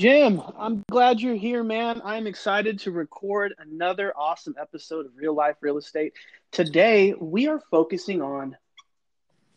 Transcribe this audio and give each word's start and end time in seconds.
Jim, 0.00 0.40
I'm 0.58 0.82
glad 0.90 1.20
you're 1.20 1.34
here, 1.34 1.62
man. 1.62 2.00
I'm 2.02 2.26
excited 2.26 2.78
to 2.78 2.90
record 2.90 3.52
another 3.58 4.14
awesome 4.16 4.54
episode 4.58 5.04
of 5.04 5.12
Real 5.14 5.34
Life 5.34 5.56
Real 5.60 5.76
Estate. 5.76 6.14
Today, 6.52 7.12
we 7.20 7.48
are 7.48 7.60
focusing 7.70 8.22
on 8.22 8.56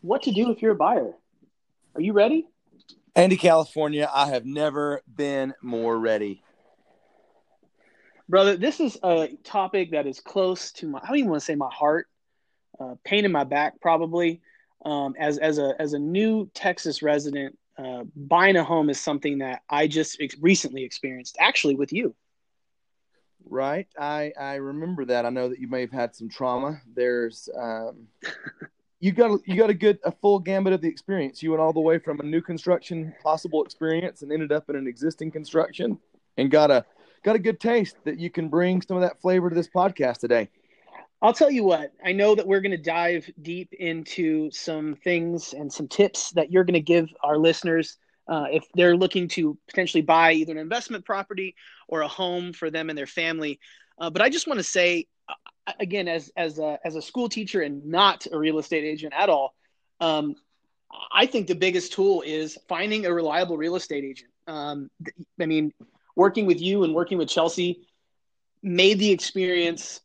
what 0.02 0.24
to 0.24 0.34
do 0.34 0.52
if 0.52 0.62
you're 0.62 0.74
a 0.74 0.76
buyer. 0.76 1.14
Are 1.96 2.02
you 2.02 2.12
ready? 2.12 2.46
Andy, 3.16 3.38
California, 3.38 4.12
I 4.14 4.32
have 4.32 4.46
never 4.46 5.02
been 5.08 5.54
more 5.62 5.98
ready. 5.98 6.44
Brother, 8.28 8.58
this 8.58 8.82
is 8.82 8.98
a 9.02 9.30
topic 9.46 9.92
that 9.92 10.08
is 10.08 10.20
close 10.20 10.74
to 10.74 10.90
my, 10.90 11.00
I 11.02 11.08
don't 11.08 11.20
even 11.20 11.30
want 11.30 11.40
to 11.40 11.46
say 11.46 11.56
my 11.56 11.72
heart, 11.72 12.08
uh, 12.82 12.96
pain 13.06 13.24
in 13.24 13.32
my 13.32 13.46
back, 13.46 13.80
probably. 13.80 14.42
Um, 14.84 15.16
as, 15.18 15.38
as, 15.38 15.58
a, 15.58 15.74
as 15.80 15.94
a 15.94 16.00
new 16.00 16.52
Texas 16.54 17.02
resident, 17.02 17.58
uh, 17.78 18.04
buying 18.16 18.56
a 18.56 18.64
home 18.64 18.90
is 18.90 19.00
something 19.00 19.40
that 19.40 19.62
I 19.70 19.88
just 19.88 20.18
ex- 20.22 20.36
recently 20.40 20.84
experienced, 20.84 21.38
actually 21.40 21.76
with 21.76 21.92
you. 21.92 22.16
Right, 23.46 23.88
I 24.00 24.32
I 24.40 24.56
remember 24.56 25.06
that. 25.06 25.26
I 25.26 25.30
know 25.30 25.50
that 25.50 25.60
you 25.60 25.68
may 25.68 25.82
have 25.82 25.92
had 25.92 26.16
some 26.16 26.30
trauma. 26.30 26.82
There's 26.96 27.50
um, 27.60 28.08
you 29.00 29.12
got 29.12 29.40
you 29.46 29.58
got 29.58 29.70
a 29.70 29.74
good 29.74 30.00
a 30.06 30.12
full 30.12 30.40
gambit 30.40 30.74
of 30.74 30.82
the 30.82 30.88
experience. 30.88 31.44
You 31.44 31.52
went 31.52 31.62
all 31.62 31.74
the 31.74 31.82
way 31.82 32.00
from 32.00 32.20
a 32.20 32.24
new 32.24 32.42
construction 32.42 33.14
possible 33.22 33.64
experience 33.64 34.22
and 34.22 34.32
ended 34.32 34.52
up 34.52 34.70
in 34.70 34.76
an 34.76 34.88
existing 34.88 35.32
construction, 35.32 36.00
and 36.38 36.50
got 36.50 36.72
a 36.72 36.86
got 37.24 37.36
a 37.36 37.40
good 37.40 37.60
taste 37.60 37.98
that 38.06 38.20
you 38.20 38.30
can 38.30 38.48
bring 38.50 38.82
some 38.82 38.96
of 38.96 39.02
that 39.02 39.20
flavor 39.20 39.50
to 39.50 39.56
this 39.56 39.68
podcast 39.68 40.20
today. 40.20 40.50
I'll 41.24 41.34
tell 41.34 41.50
you 41.50 41.64
what, 41.64 41.94
I 42.04 42.12
know 42.12 42.36
that 42.36 42.46
we're 42.46 42.60
going 42.60 42.72
to 42.72 42.78
dive 42.78 43.32
deep 43.42 43.72
into 43.72 44.52
some 44.52 44.94
things 44.94 45.54
and 45.54 45.72
some 45.72 45.88
tips 45.88 46.32
that 46.32 46.52
you're 46.52 46.66
going 46.66 46.74
to 46.74 46.82
give 46.82 47.08
our 47.24 47.38
listeners 47.38 47.96
uh, 48.28 48.48
if 48.52 48.66
they're 48.74 48.98
looking 48.98 49.30
to 49.30 49.58
potentially 49.70 50.02
buy 50.02 50.34
either 50.34 50.52
an 50.52 50.58
investment 50.58 51.06
property 51.06 51.56
or 51.88 52.02
a 52.02 52.10
home 52.10 52.52
for 52.52 52.70
them 52.70 52.90
and 52.90 52.98
their 52.98 53.08
family. 53.08 53.62
Uh, 53.98 54.10
but 54.10 54.22
I 54.22 54.30
just 54.30 54.48
want 54.48 54.60
to 54.60 54.66
say, 54.66 55.08
uh, 55.30 55.72
again, 55.80 56.10
as 56.10 56.30
as 56.36 56.60
a, 56.60 56.78
as 56.84 56.96
a 56.96 57.02
school 57.02 57.30
teacher 57.30 57.62
and 57.62 57.86
not 57.86 58.28
a 58.30 58.38
real 58.38 58.60
estate 58.60 58.84
agent 58.84 59.14
at 59.16 59.30
all, 59.30 59.56
um, 60.02 60.36
I 61.14 61.26
think 61.26 61.48
the 61.48 61.56
biggest 61.56 61.94
tool 61.94 62.22
is 62.26 62.58
finding 62.68 63.06
a 63.06 63.14
reliable 63.14 63.56
real 63.56 63.78
estate 63.78 64.04
agent. 64.04 64.32
Um, 64.46 64.90
I 65.40 65.46
mean, 65.46 65.72
working 66.18 66.46
with 66.48 66.60
you 66.60 66.84
and 66.84 66.94
working 66.94 67.18
with 67.18 67.30
Chelsea 67.30 67.88
made 68.62 69.00
the 69.00 69.12
experience 69.12 70.02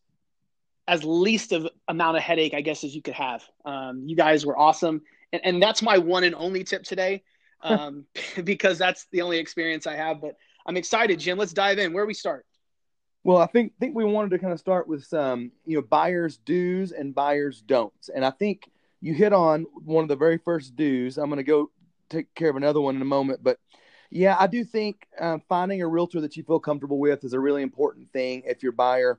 as 0.89 1.05
least 1.05 1.53
of 1.53 1.69
amount 1.87 2.17
of 2.17 2.23
headache, 2.23 2.55
I 2.55 2.63
guess, 2.63 2.83
as 2.83 2.95
you 2.95 3.03
could 3.03 3.15
have. 3.15 3.45
Um, 3.65 4.05
you 4.07 4.17
guys 4.17 4.47
were 4.47 4.59
awesome, 4.59 5.03
and, 5.33 5.43
and 5.45 5.63
that's 5.63 5.83
my 5.83 5.99
one 5.99 6.25
and 6.25 6.35
only 6.35 6.65
tip 6.65 6.83
today, 6.83 7.23
um, 7.63 8.07
because 8.45 8.79
that's 8.79 9.07
the 9.13 9.21
only 9.21 9.39
experience 9.39 9.87
I 9.87 9.95
have. 9.95 10.21
But 10.21 10.37
I'm 10.67 10.77
excited, 10.77 11.21
Jim. 11.21 11.39
Let's 11.39 11.53
dive 11.53 11.79
in. 11.79 11.93
Where 11.93 12.07
we 12.07 12.15
start? 12.15 12.47
Well, 13.23 13.37
I 13.37 13.47
think 13.47 13.75
think 13.79 13.95
we 13.95 14.05
wanted 14.05 14.31
to 14.31 14.39
kind 14.39 14.53
of 14.53 14.59
start 14.59 14.89
with 14.89 15.05
some, 15.05 15.53
you 15.67 15.77
know, 15.77 15.83
buyers 15.83 16.39
do's 16.39 16.93
and 16.93 17.15
buyers 17.15 17.61
don'ts, 17.61 18.09
and 18.09 18.25
I 18.25 18.31
think 18.31 18.71
you 19.01 19.13
hit 19.13 19.33
on 19.33 19.67
one 19.85 20.03
of 20.03 20.09
the 20.09 20.17
very 20.17 20.39
first 20.39 20.75
do's. 20.75 21.19
I'm 21.19 21.29
going 21.29 21.37
to 21.37 21.45
go 21.45 21.71
take 22.09 22.35
care 22.35 22.49
of 22.49 22.57
another 22.57 22.81
one 22.81 22.97
in 22.97 23.03
a 23.03 23.05
moment, 23.05 23.41
but 23.43 23.59
yeah, 24.11 24.37
I 24.41 24.47
do 24.47 24.65
think 24.65 25.07
uh, 25.21 25.37
finding 25.51 25.83
a 25.83 25.87
realtor 25.87 26.23
that 26.23 26.35
you 26.35 26.43
feel 26.43 26.59
comfortable 26.59 26.99
with 26.99 27.25
is 27.25 27.35
a 27.35 27.41
really 27.41 27.63
important 27.63 28.11
thing 28.11 28.43
if 28.47 28.63
you're 28.63 28.73
buyer 28.73 29.19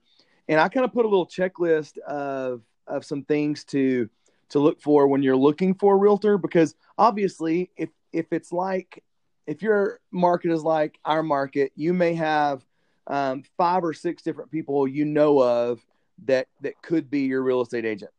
and 0.50 0.60
I 0.60 0.68
kind 0.68 0.84
of 0.84 0.92
put 0.92 1.06
a 1.06 1.08
little 1.08 1.28
checklist 1.28 1.98
of 2.00 2.64
of 2.88 3.06
some 3.06 3.24
things 3.24 3.64
to 3.66 4.10
to 4.50 4.60
look 4.60 4.82
for 4.82 5.08
when 5.08 5.22
you're 5.22 5.38
looking 5.38 5.76
for 5.76 5.94
a 5.94 5.98
realtor 5.98 6.38
because 6.38 6.76
obviously 6.98 7.70
if 7.78 7.90
if 8.12 8.26
it's 8.34 8.52
like 8.52 9.04
if 9.46 9.62
your 9.62 10.00
market 10.12 10.52
is 10.52 10.64
like 10.64 11.00
our 11.06 11.24
market, 11.24 11.72
you 11.76 11.94
may 11.94 12.14
have 12.14 12.64
um, 13.08 13.44
five 13.58 13.84
or 13.84 13.94
six 13.94 14.22
different 14.22 14.52
people 14.52 14.88
you 14.88 15.06
know 15.06 15.42
of 15.42 15.84
that 16.26 16.48
that 16.62 16.80
could 16.82 17.10
be 17.10 17.22
your 17.22 17.42
real 17.42 17.62
estate 17.62 17.86
agent, 17.86 18.12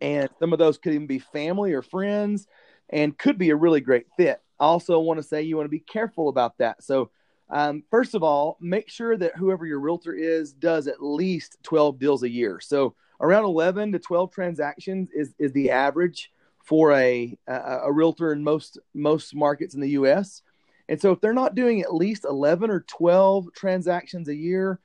and 0.00 0.28
some 0.38 0.52
of 0.52 0.58
those 0.58 0.78
could 0.78 0.94
even 0.94 1.06
be 1.06 1.18
family 1.18 1.72
or 1.72 1.82
friends, 1.82 2.46
and 2.90 3.16
could 3.16 3.38
be 3.38 3.50
a 3.50 3.56
really 3.56 3.80
great 3.80 4.06
fit. 4.16 4.40
I 4.58 4.64
also 4.64 4.98
want 5.00 5.18
to 5.18 5.22
say 5.22 5.42
you 5.42 5.56
want 5.56 5.66
to 5.66 5.70
be 5.70 5.80
careful 5.80 6.28
about 6.28 6.58
that. 6.58 6.82
So 6.82 7.10
um, 7.50 7.82
first 7.90 8.14
of 8.14 8.22
all, 8.22 8.58
make 8.60 8.88
sure 8.90 9.16
that 9.16 9.36
whoever 9.36 9.66
your 9.66 9.80
realtor 9.80 10.14
is 10.14 10.52
does 10.52 10.86
at 10.86 11.02
least 11.02 11.56
12 11.62 11.98
deals 11.98 12.22
a 12.22 12.30
year. 12.30 12.60
So 12.60 12.94
around 13.20 13.44
11 13.44 13.92
to 13.92 13.98
12 13.98 14.30
transactions 14.30 15.10
is, 15.12 15.34
is 15.38 15.52
the 15.52 15.70
average 15.70 16.30
for 16.62 16.92
a, 16.92 17.36
a, 17.46 17.78
a 17.84 17.92
realtor 17.92 18.32
in 18.32 18.44
most 18.44 18.78
most 18.92 19.34
markets 19.34 19.74
in 19.74 19.80
the 19.80 19.90
U.S. 19.90 20.42
And 20.88 21.00
so 21.00 21.12
if 21.12 21.20
they're 21.20 21.32
not 21.32 21.54
doing 21.54 21.80
at 21.80 21.94
least 21.94 22.24
11 22.24 22.70
or 22.70 22.80
12 22.80 23.52
transactions 23.54 24.28
a 24.28 24.34
year, 24.34 24.78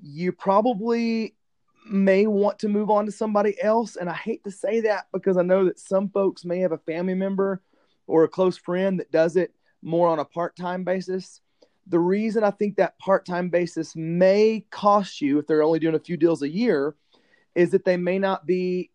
you 0.00 0.30
probably 0.32 1.34
may 1.86 2.26
want 2.26 2.60
to 2.60 2.68
move 2.68 2.90
on 2.90 3.06
to 3.06 3.12
somebody 3.12 3.60
else. 3.62 3.96
And 3.96 4.08
I 4.08 4.14
hate 4.14 4.44
to 4.44 4.50
say 4.50 4.80
that 4.82 5.06
because 5.12 5.36
I 5.36 5.42
know 5.42 5.64
that 5.64 5.78
some 5.78 6.08
folks 6.08 6.44
may 6.44 6.60
have 6.60 6.72
a 6.72 6.78
family 6.78 7.14
member 7.14 7.60
or 8.06 8.24
a 8.24 8.28
close 8.28 8.56
friend 8.56 9.00
that 9.00 9.10
does 9.10 9.36
it 9.36 9.52
more 9.82 10.08
on 10.08 10.18
a 10.18 10.24
part 10.24 10.56
time 10.56 10.84
basis. 10.84 11.40
The 11.86 11.98
reason 11.98 12.44
I 12.44 12.50
think 12.50 12.76
that 12.76 12.98
part 12.98 13.26
time 13.26 13.50
basis 13.50 13.94
may 13.94 14.64
cost 14.70 15.20
you 15.20 15.38
if 15.38 15.46
they're 15.46 15.62
only 15.62 15.78
doing 15.78 15.94
a 15.94 16.00
few 16.00 16.16
deals 16.16 16.42
a 16.42 16.48
year 16.48 16.94
is 17.54 17.70
that 17.70 17.84
they 17.84 17.96
may 17.96 18.18
not 18.18 18.46
be 18.46 18.90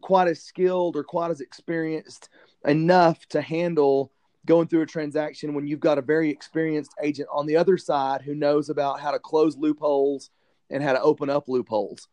quite 0.00 0.28
as 0.28 0.42
skilled 0.42 0.96
or 0.96 1.04
quite 1.04 1.30
as 1.30 1.40
experienced 1.40 2.28
enough 2.64 3.24
to 3.26 3.40
handle 3.40 4.12
going 4.46 4.66
through 4.66 4.82
a 4.82 4.86
transaction 4.86 5.54
when 5.54 5.66
you've 5.66 5.80
got 5.80 5.98
a 5.98 6.02
very 6.02 6.30
experienced 6.30 6.92
agent 7.00 7.28
on 7.32 7.46
the 7.46 7.56
other 7.56 7.78
side 7.78 8.22
who 8.22 8.34
knows 8.34 8.68
about 8.68 9.00
how 9.00 9.12
to 9.12 9.18
close 9.18 9.56
loopholes 9.56 10.30
and 10.70 10.82
how 10.82 10.92
to 10.92 11.00
open 11.00 11.30
up 11.30 11.48
loopholes. 11.48 12.08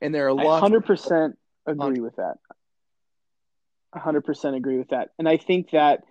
And 0.00 0.14
there 0.14 0.26
are 0.28 0.32
lots. 0.32 0.60
Hundred 0.60 0.84
percent 0.84 1.38
agree 1.66 2.00
with 2.00 2.16
that. 2.16 2.36
hundred 3.94 4.22
percent 4.22 4.56
agree 4.56 4.78
with 4.78 4.88
that. 4.90 5.10
And 5.18 5.28
I 5.28 5.36
think 5.36 5.70
that 5.70 6.04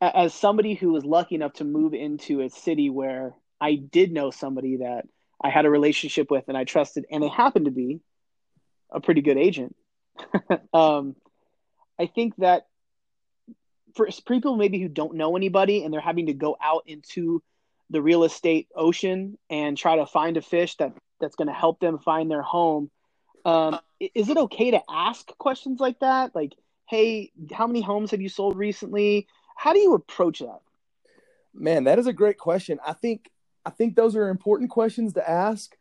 as 0.00 0.34
somebody 0.34 0.74
who 0.74 0.92
was 0.92 1.04
lucky 1.04 1.34
enough 1.34 1.54
to 1.54 1.64
move 1.64 1.94
into 1.94 2.40
a 2.40 2.50
city 2.50 2.90
where 2.90 3.34
I 3.60 3.76
did 3.76 4.12
know 4.12 4.30
somebody 4.30 4.78
that 4.78 5.06
I 5.42 5.50
had 5.50 5.64
a 5.64 5.70
relationship 5.70 6.30
with 6.30 6.44
and 6.48 6.56
I 6.56 6.64
trusted, 6.64 7.06
and 7.10 7.24
it 7.24 7.30
happened 7.30 7.66
to 7.66 7.70
be 7.70 8.00
a 8.90 9.00
pretty 9.00 9.22
good 9.22 9.38
agent. 9.38 9.74
um, 10.72 11.16
I 11.98 12.06
think 12.06 12.36
that 12.36 12.66
for 13.94 14.08
people 14.26 14.56
maybe 14.56 14.80
who 14.80 14.88
don't 14.88 15.14
know 15.14 15.36
anybody 15.36 15.82
and 15.82 15.92
they're 15.92 16.00
having 16.00 16.26
to 16.26 16.34
go 16.34 16.56
out 16.62 16.84
into 16.86 17.42
the 17.90 18.02
real 18.02 18.24
estate 18.24 18.68
ocean 18.74 19.38
and 19.48 19.76
try 19.76 19.96
to 19.96 20.06
find 20.06 20.36
a 20.36 20.42
fish 20.42 20.76
that 20.76 20.92
that's 21.20 21.36
going 21.36 21.48
to 21.48 21.54
help 21.54 21.80
them 21.80 21.98
find 21.98 22.30
their 22.30 22.42
home. 22.42 22.90
Um, 23.44 23.78
is 24.00 24.28
it 24.28 24.36
okay 24.36 24.72
to 24.72 24.82
ask 24.90 25.26
questions 25.38 25.80
like 25.80 26.00
that? 26.00 26.34
Like, 26.34 26.52
hey, 26.88 27.32
how 27.52 27.66
many 27.66 27.80
homes 27.80 28.10
have 28.10 28.20
you 28.20 28.28
sold 28.28 28.56
recently? 28.56 29.28
How 29.56 29.72
do 29.72 29.80
you 29.80 29.94
approach 29.94 30.38
that? 30.38 30.60
Man, 31.52 31.84
that 31.84 31.98
is 31.98 32.06
a 32.06 32.12
great 32.12 32.38
question. 32.38 32.78
I 32.86 32.92
think 32.92 33.30
I 33.64 33.70
think 33.70 33.96
those 33.96 34.14
are 34.14 34.28
important 34.28 34.70
questions 34.70 35.14
to 35.14 35.28
ask. 35.28 35.76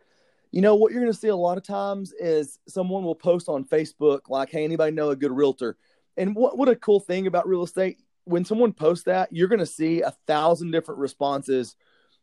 You 0.52 0.62
know, 0.62 0.76
what 0.76 0.92
you're 0.92 1.02
going 1.02 1.14
to 1.14 1.20
see 1.20 1.28
a 1.28 1.36
lot 1.36 1.58
of 1.58 1.64
times 1.64 2.14
is 2.18 2.58
someone 2.68 3.04
will 3.04 3.14
post 3.14 3.50
on 3.50 3.66
Facebook 3.66 4.22
like, 4.30 4.50
"Hey, 4.50 4.64
anybody 4.64 4.92
know 4.96 5.10
a 5.10 5.16
good 5.16 5.32
realtor?" 5.32 5.78
And 6.18 6.36
what 6.36 6.58
what 6.58 6.70
a 6.70 6.76
cool 6.76 7.00
thing 7.00 7.28
about 7.28 7.48
real 7.48 7.64
estate 7.64 7.98
when 8.24 8.44
someone 8.44 8.74
posts 8.74 9.04
that, 9.06 9.32
you're 9.32 9.48
going 9.48 9.60
to 9.60 9.66
see 9.66 10.02
a 10.02 10.16
thousand 10.26 10.72
different 10.72 11.00
responses 11.00 11.76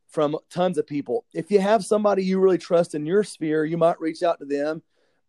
from 0.08 0.36
tons 0.50 0.76
of 0.76 0.86
people. 0.86 1.24
If 1.32 1.50
you 1.50 1.60
have 1.60 1.84
somebody 1.84 2.24
you 2.24 2.38
really 2.40 2.58
trust 2.58 2.94
in 2.94 3.06
your 3.06 3.24
sphere, 3.24 3.64
you 3.64 3.78
might 3.78 4.00
reach 4.00 4.22
out 4.22 4.38
to 4.40 4.44
them 4.44 4.82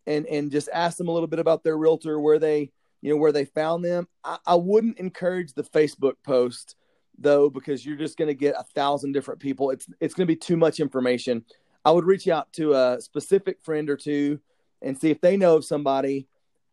and 0.07 0.25
and 0.27 0.51
just 0.51 0.69
ask 0.73 0.97
them 0.97 1.07
a 1.07 1.11
little 1.11 1.27
bit 1.27 1.39
about 1.39 1.63
their 1.63 1.77
realtor, 1.77 2.19
where 2.19 2.39
they 2.39 2.71
you 3.03 3.09
know, 3.09 3.17
where 3.17 3.33
they 3.33 3.43
found 3.43 3.83
them. 3.83 4.07
I, 4.23 4.37
I 4.47 4.55
wouldn't 4.55 4.97
encourage 4.97 5.53
the 5.53 5.63
Facebook 5.63 6.13
post 6.23 6.77
though, 7.19 7.49
because 7.49 7.85
you're 7.85 7.97
just 7.97 8.17
going 8.17 8.29
to 8.29 8.33
get 8.33 8.55
a 8.57 8.63
thousand 8.63 9.11
different 9.11 9.41
people. 9.41 9.69
It's 9.69 9.85
it's 9.99 10.13
going 10.13 10.25
to 10.25 10.33
be 10.33 10.37
too 10.37 10.57
much 10.57 10.79
information. 10.79 11.43
I 11.85 11.91
would 11.91 12.05
reach 12.05 12.27
out 12.29 12.51
to 12.53 12.73
a 12.73 13.01
specific 13.01 13.61
friend 13.61 13.89
or 13.89 13.97
two 13.97 14.39
and 14.81 14.97
see 14.97 15.11
if 15.11 15.19
they 15.19 15.35
know 15.37 15.57
of 15.57 15.65
somebody. 15.65 16.27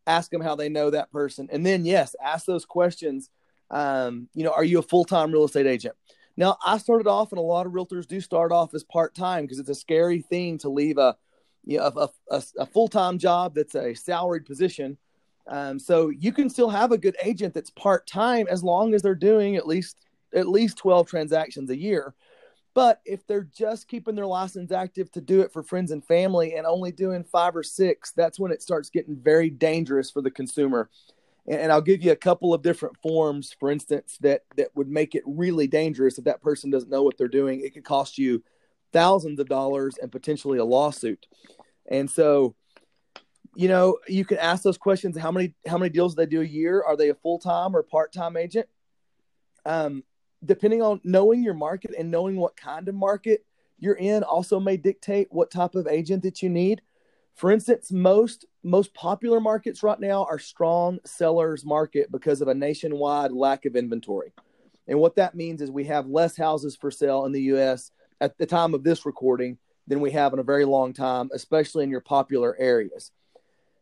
Ask 0.07 0.31
them 0.31 0.41
how 0.41 0.55
they 0.55 0.69
know 0.69 0.89
that 0.89 1.11
person, 1.11 1.49
and 1.51 1.65
then 1.65 1.85
yes, 1.85 2.15
ask 2.23 2.45
those 2.45 2.65
questions. 2.65 3.29
Um, 3.69 4.29
you 4.33 4.43
know, 4.43 4.51
are 4.51 4.63
you 4.63 4.79
a 4.79 4.83
full 4.83 5.05
time 5.05 5.31
real 5.31 5.43
estate 5.43 5.67
agent? 5.67 5.95
Now, 6.37 6.57
I 6.65 6.77
started 6.77 7.07
off, 7.07 7.33
and 7.33 7.39
a 7.39 7.43
lot 7.43 7.65
of 7.65 7.73
realtors 7.73 8.07
do 8.07 8.21
start 8.21 8.53
off 8.53 8.73
as 8.73 8.85
part 8.85 9.13
time 9.13 9.43
because 9.43 9.59
it's 9.59 9.69
a 9.69 9.75
scary 9.75 10.21
thing 10.21 10.57
to 10.59 10.69
leave 10.69 10.97
a 10.97 11.17
you 11.65 11.77
know 11.77 11.91
a, 11.95 12.09
a, 12.31 12.43
a 12.59 12.65
full 12.65 12.87
time 12.87 13.19
job 13.19 13.53
that's 13.53 13.75
a 13.75 13.93
salaried 13.93 14.45
position 14.45 14.97
um, 15.47 15.79
so 15.79 16.09
you 16.09 16.31
can 16.31 16.49
still 16.49 16.69
have 16.69 16.91
a 16.91 16.97
good 16.97 17.15
agent 17.23 17.53
that's 17.53 17.69
part 17.71 18.07
time 18.07 18.47
as 18.49 18.63
long 18.63 18.93
as 18.93 19.01
they're 19.01 19.15
doing 19.15 19.55
at 19.55 19.67
least 19.67 19.97
at 20.33 20.47
least 20.47 20.77
12 20.77 21.07
transactions 21.09 21.69
a 21.69 21.77
year. 21.77 22.13
But 22.73 23.01
if 23.03 23.27
they're 23.27 23.49
just 23.53 23.89
keeping 23.89 24.15
their 24.15 24.25
license 24.25 24.71
active 24.71 25.11
to 25.11 25.21
do 25.21 25.41
it 25.41 25.51
for 25.51 25.61
friends 25.61 25.91
and 25.91 26.03
family 26.05 26.55
and 26.55 26.65
only 26.65 26.93
doing 26.93 27.23
five 27.25 27.55
or 27.55 27.63
six, 27.63 28.11
that's 28.13 28.39
when 28.39 28.51
it 28.51 28.61
starts 28.61 28.89
getting 28.89 29.17
very 29.17 29.49
dangerous 29.49 30.09
for 30.09 30.21
the 30.21 30.31
consumer. 30.31 30.89
And, 31.47 31.59
and 31.59 31.71
I'll 31.71 31.81
give 31.81 32.01
you 32.01 32.13
a 32.13 32.15
couple 32.17 32.53
of 32.53 32.61
different 32.61 32.95
forms, 33.01 33.53
for 33.59 33.69
instance, 33.69 34.17
that 34.21 34.43
that 34.55 34.69
would 34.73 34.87
make 34.87 35.15
it 35.15 35.23
really 35.25 35.67
dangerous 35.67 36.17
if 36.17 36.23
that 36.25 36.41
person 36.41 36.69
doesn't 36.69 36.89
know 36.89 37.03
what 37.03 37.17
they're 37.17 37.27
doing. 37.27 37.59
It 37.61 37.73
could 37.73 37.83
cost 37.83 38.17
you 38.17 38.41
thousands 38.93 39.39
of 39.39 39.49
dollars 39.49 39.97
and 40.01 40.11
potentially 40.11 40.57
a 40.57 40.65
lawsuit. 40.65 41.27
And 41.87 42.09
so, 42.09 42.55
you 43.55 43.67
know, 43.67 43.97
you 44.07 44.23
can 44.25 44.37
ask 44.37 44.63
those 44.63 44.77
questions. 44.77 45.17
How 45.17 45.31
many 45.31 45.53
how 45.67 45.77
many 45.77 45.89
deals 45.89 46.15
do 46.15 46.21
they 46.21 46.29
do 46.29 46.41
a 46.41 46.45
year? 46.45 46.83
Are 46.83 46.95
they 46.95 47.09
a 47.09 47.15
full 47.15 47.39
time 47.39 47.75
or 47.75 47.83
part 47.83 48.13
time 48.13 48.37
agent? 48.37 48.67
Um, 49.65 50.03
depending 50.43 50.81
on 50.81 51.01
knowing 51.03 51.43
your 51.43 51.53
market 51.53 51.93
and 51.97 52.09
knowing 52.09 52.37
what 52.37 52.55
kind 52.55 52.87
of 52.87 52.95
market 52.95 53.45
you're 53.77 53.95
in, 53.95 54.23
also 54.23 54.59
may 54.59 54.77
dictate 54.77 55.27
what 55.31 55.51
type 55.51 55.75
of 55.75 55.87
agent 55.87 56.23
that 56.23 56.41
you 56.41 56.49
need. 56.49 56.81
For 57.35 57.51
instance, 57.51 57.91
most 57.91 58.45
most 58.63 58.93
popular 58.93 59.39
markets 59.39 59.83
right 59.83 59.99
now 59.99 60.25
are 60.25 60.39
strong 60.39 60.99
sellers 61.05 61.65
market 61.65 62.11
because 62.11 62.41
of 62.41 62.47
a 62.47 62.53
nationwide 62.53 63.31
lack 63.31 63.65
of 63.65 63.75
inventory. 63.75 64.33
And 64.87 64.99
what 64.99 65.15
that 65.15 65.35
means 65.35 65.61
is 65.61 65.71
we 65.71 65.85
have 65.85 66.07
less 66.07 66.37
houses 66.37 66.75
for 66.75 66.91
sale 66.91 67.25
in 67.25 67.31
the 67.31 67.41
US 67.53 67.91
at 68.19 68.37
the 68.37 68.45
time 68.45 68.73
of 68.73 68.83
this 68.83 69.05
recording 69.05 69.57
than 69.87 69.99
we 69.99 70.11
have 70.11 70.33
in 70.33 70.39
a 70.39 70.43
very 70.43 70.65
long 70.65 70.93
time, 70.93 71.29
especially 71.33 71.83
in 71.83 71.89
your 71.89 72.01
popular 72.01 72.55
areas. 72.59 73.11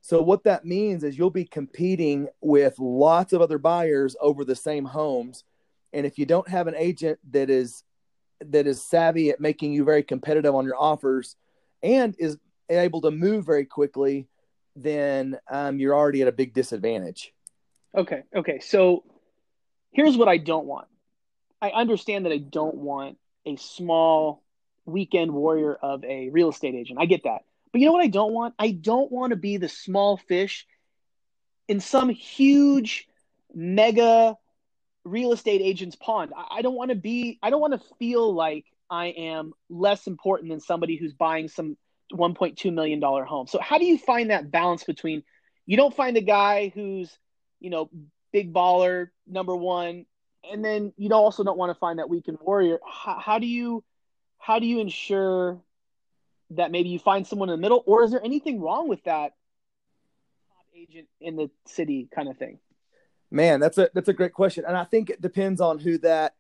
So 0.10 0.24
what 0.24 0.46
that 0.46 0.66
means 0.66 1.04
is 1.04 1.20
you'll 1.20 1.30
be 1.30 1.46
competing 1.46 2.30
with 2.42 2.80
lots 2.80 3.32
of 3.32 3.44
other 3.44 3.60
buyers 3.60 4.16
over 4.20 4.44
the 4.44 4.56
same 4.56 4.84
homes. 4.84 5.44
And 5.94 6.04
if 6.04 6.18
you 6.18 6.26
don't 6.26 6.50
have 6.50 6.66
an 6.66 6.74
agent 6.76 7.20
that 7.30 7.52
is 7.52 7.84
that 8.42 8.66
is 8.66 8.84
savvy 8.84 9.30
at 9.30 9.40
making 9.40 9.72
you 9.72 9.84
very 9.84 10.02
competitive 10.02 10.56
on 10.56 10.66
your 10.66 10.82
offers 10.82 11.36
and 11.84 12.16
is 12.18 12.40
able 12.70 13.02
to 13.02 13.12
move 13.12 13.46
very 13.46 13.66
quickly, 13.66 14.26
then 14.76 15.38
um, 15.48 15.78
you're 15.78 15.94
already 15.94 16.24
at 16.24 16.28
a 16.28 16.32
big 16.32 16.56
disadvantage. 16.56 17.32
Okay. 17.96 18.24
Okay. 18.36 18.62
So 18.62 19.04
here's 19.92 20.18
what 20.18 20.28
I 20.28 20.38
don't 20.38 20.66
want. 20.66 20.88
I 21.62 21.70
understand 21.70 22.26
that 22.26 22.34
I 22.34 22.40
don't 22.40 22.78
want 22.78 23.20
a 23.46 23.58
small 23.58 24.42
weekend 24.88 25.32
warrior 25.32 25.76
of 25.76 26.04
a 26.04 26.30
real 26.30 26.50
estate 26.50 26.74
agent. 26.74 26.98
I 27.00 27.06
get 27.06 27.26
that. 27.26 27.44
But 27.72 27.82
you 27.82 27.88
know 27.88 27.94
what 27.94 28.04
I 28.04 28.08
don't 28.08 28.34
want? 28.34 28.56
I 28.58 28.72
don't 28.72 29.12
want 29.12 29.32
to 29.32 29.36
be 29.36 29.58
the 29.58 29.70
small 29.70 30.18
fish 30.18 30.66
in 31.68 31.80
some 31.80 32.10
huge 32.10 33.08
mega 33.54 34.38
real 35.04 35.34
estate 35.34 35.62
agent's 35.62 35.96
pond. 35.96 36.32
I, 36.50 36.62
don't 36.62 36.76
want 36.76 36.90
to 36.90 36.96
be, 36.96 37.40
I 37.42 37.50
don't 37.50 37.62
want 37.62 37.80
to 37.80 37.96
feel 37.98 38.34
like 38.34 38.66
I 38.90 39.08
am 39.08 39.54
less 39.70 40.08
important 40.08 40.50
than 40.50 40.60
somebody 40.60 40.98
who's 40.98 41.14
buying 41.14 41.48
some 41.48 41.78
$1.2 42.14 42.74
million 42.74 43.02
home. 43.02 43.48
So 43.48 43.60
how 43.60 43.78
do 43.78 43.86
you 43.86 43.98
find 43.98 44.32
that 44.32 44.50
balance 44.50 44.84
between 44.84 45.24
you 45.66 45.78
don't 45.78 45.96
find 45.96 46.18
a 46.18 46.22
guy 46.22 46.72
who's, 46.74 47.16
you 47.60 47.70
know, 47.70 47.92
big 48.34 48.52
baller, 48.52 49.10
number 49.28 49.56
one, 49.56 50.06
and 50.50 50.66
then 50.66 50.94
you 50.98 51.12
also 51.12 51.44
don't 51.44 51.58
want 51.58 51.70
to 51.70 51.80
find 51.80 52.00
that 52.00 52.10
weekend 52.10 52.40
warrior. 52.42 52.80
How, 52.84 53.20
how 53.20 53.40
do 53.40 53.46
you 53.46 53.84
how 54.40 54.60
do 54.60 54.66
you 54.66 54.80
ensure 54.80 55.62
that 56.52 56.72
maybe 56.72 56.90
you 56.90 57.00
find 57.00 57.26
someone 57.26 57.50
in 57.50 57.56
the 57.56 57.62
middle, 57.62 57.84
or 57.86 58.04
is 58.04 58.12
there 58.12 58.24
anything 58.24 58.62
wrong 58.62 58.88
with 58.88 59.04
that 59.04 59.34
top 60.50 60.66
agent 60.76 61.08
in 61.22 61.36
the 61.36 61.50
city 61.66 62.10
kind 62.14 62.28
of 62.28 62.38
thing? 62.38 62.60
Man, 63.32 63.60
that's 63.60 63.78
a 63.78 63.90
that's 63.94 64.10
a 64.10 64.14
great 64.14 64.34
question, 64.34 64.66
and 64.68 64.76
I 64.76 64.84
think 64.84 65.10
it 65.10 65.22
depends 65.22 65.62
on 65.62 65.80
who 65.80 65.98
that 66.00 66.34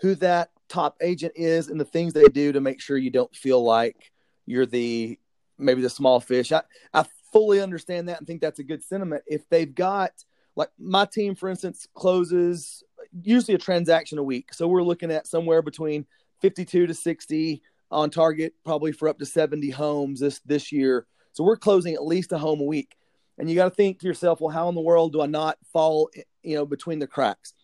who 0.00 0.14
that 0.16 0.50
top 0.68 0.96
agent 1.00 1.34
is 1.36 1.68
and 1.68 1.80
the 1.80 1.84
things 1.84 2.12
they 2.12 2.24
do 2.24 2.52
to 2.52 2.60
make 2.60 2.80
sure 2.80 2.96
you 2.96 3.10
don't 3.10 3.34
feel 3.34 3.62
like 3.62 4.12
you're 4.46 4.66
the 4.66 5.18
maybe 5.58 5.82
the 5.82 5.90
small 5.90 6.20
fish. 6.20 6.52
I, 6.52 6.62
I 6.92 7.04
fully 7.32 7.60
understand 7.60 8.08
that 8.08 8.18
and 8.18 8.26
think 8.26 8.40
that's 8.40 8.58
a 8.58 8.64
good 8.64 8.82
sentiment. 8.82 9.22
If 9.26 9.48
they've 9.48 9.74
got 9.74 10.12
like 10.56 10.70
my 10.78 11.04
team, 11.04 11.34
for 11.34 11.48
instance, 11.48 11.88
closes 11.94 12.82
usually 13.22 13.54
a 13.54 13.58
transaction 13.58 14.18
a 14.18 14.22
week. 14.22 14.52
So 14.52 14.68
we're 14.68 14.82
looking 14.82 15.10
at 15.10 15.26
somewhere 15.26 15.62
between 15.62 16.06
52 16.40 16.86
to 16.86 16.94
60 16.94 17.62
on 17.94 18.10
target, 18.10 18.54
probably 18.64 18.92
for 18.92 19.08
up 19.08 19.18
to 19.18 19.26
70 19.26 19.70
homes 19.70 20.20
this 20.20 20.40
this 20.40 20.72
year. 20.72 21.06
So 21.32 21.44
we're 21.44 21.56
closing 21.56 21.94
at 21.94 22.04
least 22.04 22.32
a 22.32 22.38
home 22.38 22.60
a 22.60 22.64
week. 22.64 22.96
And 23.38 23.48
you 23.48 23.56
got 23.56 23.64
to 23.64 23.74
think 23.74 24.00
to 24.00 24.06
yourself, 24.06 24.40
well, 24.40 24.54
how 24.54 24.68
in 24.68 24.74
the 24.74 24.80
world 24.80 25.12
do 25.12 25.20
I 25.20 25.26
not 25.26 25.58
fall, 25.72 26.10
you 26.42 26.54
know, 26.54 26.66
between 26.66 26.98
the 26.98 27.06
cracks? 27.06 27.54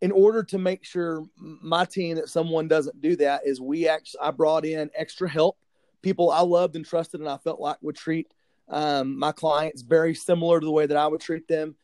In 0.00 0.10
order 0.10 0.42
to 0.44 0.58
make 0.58 0.84
sure 0.84 1.24
my 1.36 1.84
team 1.84 2.16
that 2.16 2.28
someone 2.28 2.66
doesn't 2.66 3.00
do 3.00 3.14
that, 3.16 3.42
is 3.44 3.60
we 3.60 3.88
actually 3.88 4.20
I 4.20 4.30
brought 4.32 4.64
in 4.64 4.90
extra 4.96 5.28
help 5.28 5.58
people 6.02 6.30
I 6.30 6.40
loved 6.40 6.76
and 6.76 6.84
trusted, 6.84 7.20
and 7.20 7.28
I 7.28 7.36
felt 7.38 7.60
like 7.60 7.78
would 7.80 7.96
treat 7.96 8.28
um, 8.68 9.18
my 9.18 9.32
clients 9.32 9.82
very 9.82 10.14
similar 10.14 10.60
to 10.60 10.64
the 10.64 10.72
way 10.72 10.86
that 10.86 10.96
I 10.96 11.06
would 11.06 11.20
treat 11.20 11.46
them, 11.48 11.76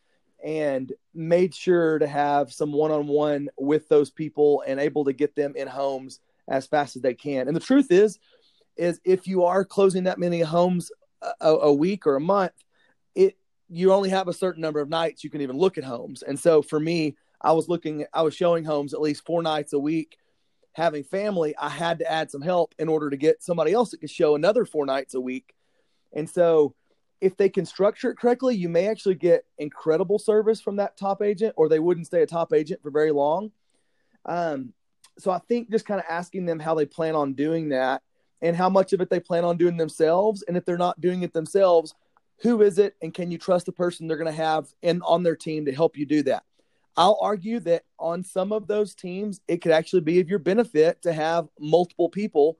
and 0.45 0.93
made 1.15 1.55
sure 1.55 1.99
to 1.99 2.07
have 2.07 2.53
some 2.53 2.73
one 2.73 2.91
on 2.91 3.07
one 3.07 3.49
with 3.57 3.89
those 3.89 4.11
people 4.11 4.63
and 4.67 4.81
able 4.81 5.05
to 5.05 5.13
get 5.13 5.35
them 5.35 5.55
in 5.57 5.69
homes 5.69 6.21
as 6.49 6.67
fast 6.67 6.97
as 6.97 7.03
they 7.03 7.15
can. 7.15 7.47
And 7.47 7.57
the 7.57 7.61
truth 7.61 7.91
is, 7.91 8.19
is 8.77 9.01
if 9.05 9.27
you 9.27 9.45
are 9.45 9.65
closing 9.65 10.05
that 10.05 10.19
many 10.19 10.41
homes 10.41 10.91
a, 11.41 11.51
a 11.51 11.73
week 11.73 12.07
or 12.07 12.17
a 12.17 12.21
month, 12.21 12.53
it 13.15 13.37
you 13.69 13.93
only 13.93 14.09
have 14.09 14.29
a 14.29 14.33
certain 14.33 14.63
number 14.63 14.81
of 14.81 14.89
nights 14.89 15.23
you 15.23 15.31
can 15.31 15.43
even 15.43 15.59
look 15.59 15.77
at 15.77 15.85
homes. 15.85 16.23
And 16.23 16.39
so 16.39 16.63
for 16.63 16.81
me, 16.81 17.17
I 17.41 17.53
was 17.53 17.69
looking, 17.69 18.07
I 18.15 18.23
was 18.23 18.35
showing 18.35 18.65
homes 18.65 18.95
at 18.95 19.01
least 19.01 19.27
four 19.27 19.43
nights 19.43 19.75
a 19.75 19.79
week 19.79 20.17
having 20.79 21.03
family, 21.03 21.55
I 21.59 21.69
had 21.69 21.99
to 21.99 22.11
add 22.11 22.31
some 22.31 22.41
help 22.41 22.75
in 22.79 22.89
order 22.89 23.11
to 23.11 23.17
get 23.17 23.43
somebody 23.43 23.73
else 23.73 23.91
that 23.91 24.01
could 24.01 24.11
show 24.11 24.37
another 24.37 24.65
four 24.65 24.87
nights 24.87 25.15
a 25.15 25.21
week. 25.21 25.55
And 26.13 26.31
so, 26.31 26.75
if 27.21 27.37
they 27.37 27.49
can 27.49 27.67
structure 27.67 28.11
it 28.11 28.17
correctly, 28.17 28.55
you 28.55 28.69
may 28.69 28.87
actually 28.87 29.17
get 29.17 29.45
incredible 29.59 30.21
service 30.21 30.61
from 30.61 30.77
that 30.77 30.97
top 30.97 31.21
agent, 31.21 31.53
or 31.57 31.69
they 31.69 31.81
wouldn't 31.81 32.07
stay 32.07 32.23
a 32.23 32.27
top 32.27 32.53
agent 32.53 32.81
for 32.81 32.93
very 32.93 33.11
long. 33.11 33.51
Um, 34.25 34.73
so, 35.19 35.31
I 35.31 35.39
think 35.49 35.71
just 35.71 35.87
kind 35.87 36.01
of 36.01 36.07
asking 36.09 36.47
them 36.47 36.59
how 36.59 36.75
they 36.75 36.87
plan 36.87 37.15
on 37.15 37.35
doing 37.35 37.71
that 37.71 38.03
and 38.41 38.57
how 38.57 38.69
much 38.69 38.93
of 38.93 39.01
it 39.01 39.11
they 39.11 39.21
plan 39.21 39.45
on 39.45 39.57
doing 39.57 39.77
themselves. 39.77 40.45
And 40.47 40.57
if 40.57 40.65
they're 40.65 40.79
not 40.79 41.01
doing 41.01 41.23
it 41.23 41.33
themselves, 41.33 41.95
who 42.41 42.63
is 42.63 42.79
it? 42.79 42.95
And 43.03 43.13
can 43.13 43.31
you 43.31 43.39
trust 43.39 43.67
the 43.67 43.73
person 43.73 44.07
they're 44.07 44.17
going 44.17 44.33
to 44.33 44.43
have 44.43 44.69
in 44.83 45.03
on 45.03 45.23
their 45.23 45.37
team 45.37 45.65
to 45.65 45.73
help 45.73 45.97
you 45.97 46.07
do 46.07 46.23
that? 46.25 46.45
I'll 46.97 47.19
argue 47.21 47.61
that 47.61 47.85
on 47.99 48.25
some 48.25 48.53
of 48.53 48.67
those 48.67 48.95
teams, 48.95 49.41
it 49.47 49.59
could 49.59 49.73
actually 49.73 50.01
be 50.01 50.21
of 50.21 50.29
your 50.29 50.41
benefit 50.41 51.03
to 51.03 51.13
have 51.13 51.49
multiple 51.61 52.09
people. 52.09 52.59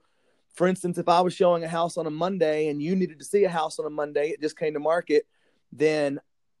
For 0.55 0.67
instance, 0.67 0.97
if 0.97 1.09
I 1.09 1.21
was 1.21 1.33
showing 1.33 1.63
a 1.63 1.67
house 1.67 1.97
on 1.97 2.07
a 2.07 2.11
Monday 2.11 2.69
and 2.69 2.81
you 2.81 2.95
needed 2.95 3.19
to 3.19 3.25
see 3.25 3.43
a 3.43 3.49
house 3.49 3.79
on 3.79 3.85
a 3.85 3.89
Monday, 3.89 4.29
it 4.29 4.41
just 4.41 4.57
came 4.57 4.73
to 4.73 4.79
market, 4.79 5.27
then 5.71 6.19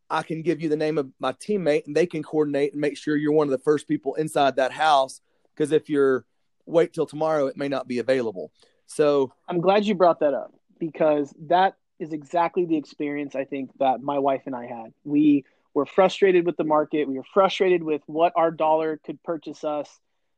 I 0.09 0.23
can 0.23 0.41
give 0.41 0.61
you 0.61 0.69
the 0.69 0.75
name 0.75 0.97
of 0.97 1.09
my 1.19 1.33
teammate 1.33 1.85
and 1.85 1.95
they 1.95 2.05
can 2.05 2.23
coordinate 2.23 2.73
and 2.73 2.81
make 2.81 2.97
sure 2.97 3.15
you're 3.15 3.31
one 3.31 3.47
of 3.47 3.51
the 3.51 3.57
first 3.59 3.87
people 3.87 4.15
inside 4.15 4.55
that 4.57 4.71
house. 4.71 5.21
Because 5.59 5.73
if 5.73 5.89
you're 5.89 6.25
wait 6.65 6.93
till 6.93 7.05
tomorrow, 7.05 7.47
it 7.47 7.57
may 7.57 7.67
not 7.67 7.85
be 7.85 7.99
available. 7.99 8.51
So 8.85 9.33
I'm 9.49 9.59
glad 9.59 9.85
you 9.85 9.93
brought 9.93 10.21
that 10.21 10.33
up 10.33 10.53
because 10.79 11.33
that 11.47 11.75
is 11.99 12.13
exactly 12.13 12.65
the 12.65 12.77
experience 12.77 13.35
I 13.35 13.43
think 13.43 13.71
that 13.79 14.01
my 14.01 14.19
wife 14.19 14.43
and 14.45 14.55
I 14.55 14.67
had. 14.67 14.93
We 15.03 15.43
we're 15.73 15.85
frustrated 15.85 16.45
with 16.45 16.55
the 16.55 16.63
market. 16.63 17.09
We 17.09 17.17
were 17.17 17.25
frustrated 17.33 17.83
with 17.83 18.01
what 18.05 18.31
our 18.37 18.51
dollar 18.51 19.01
could 19.05 19.21
purchase 19.21 19.65
us. 19.65 19.89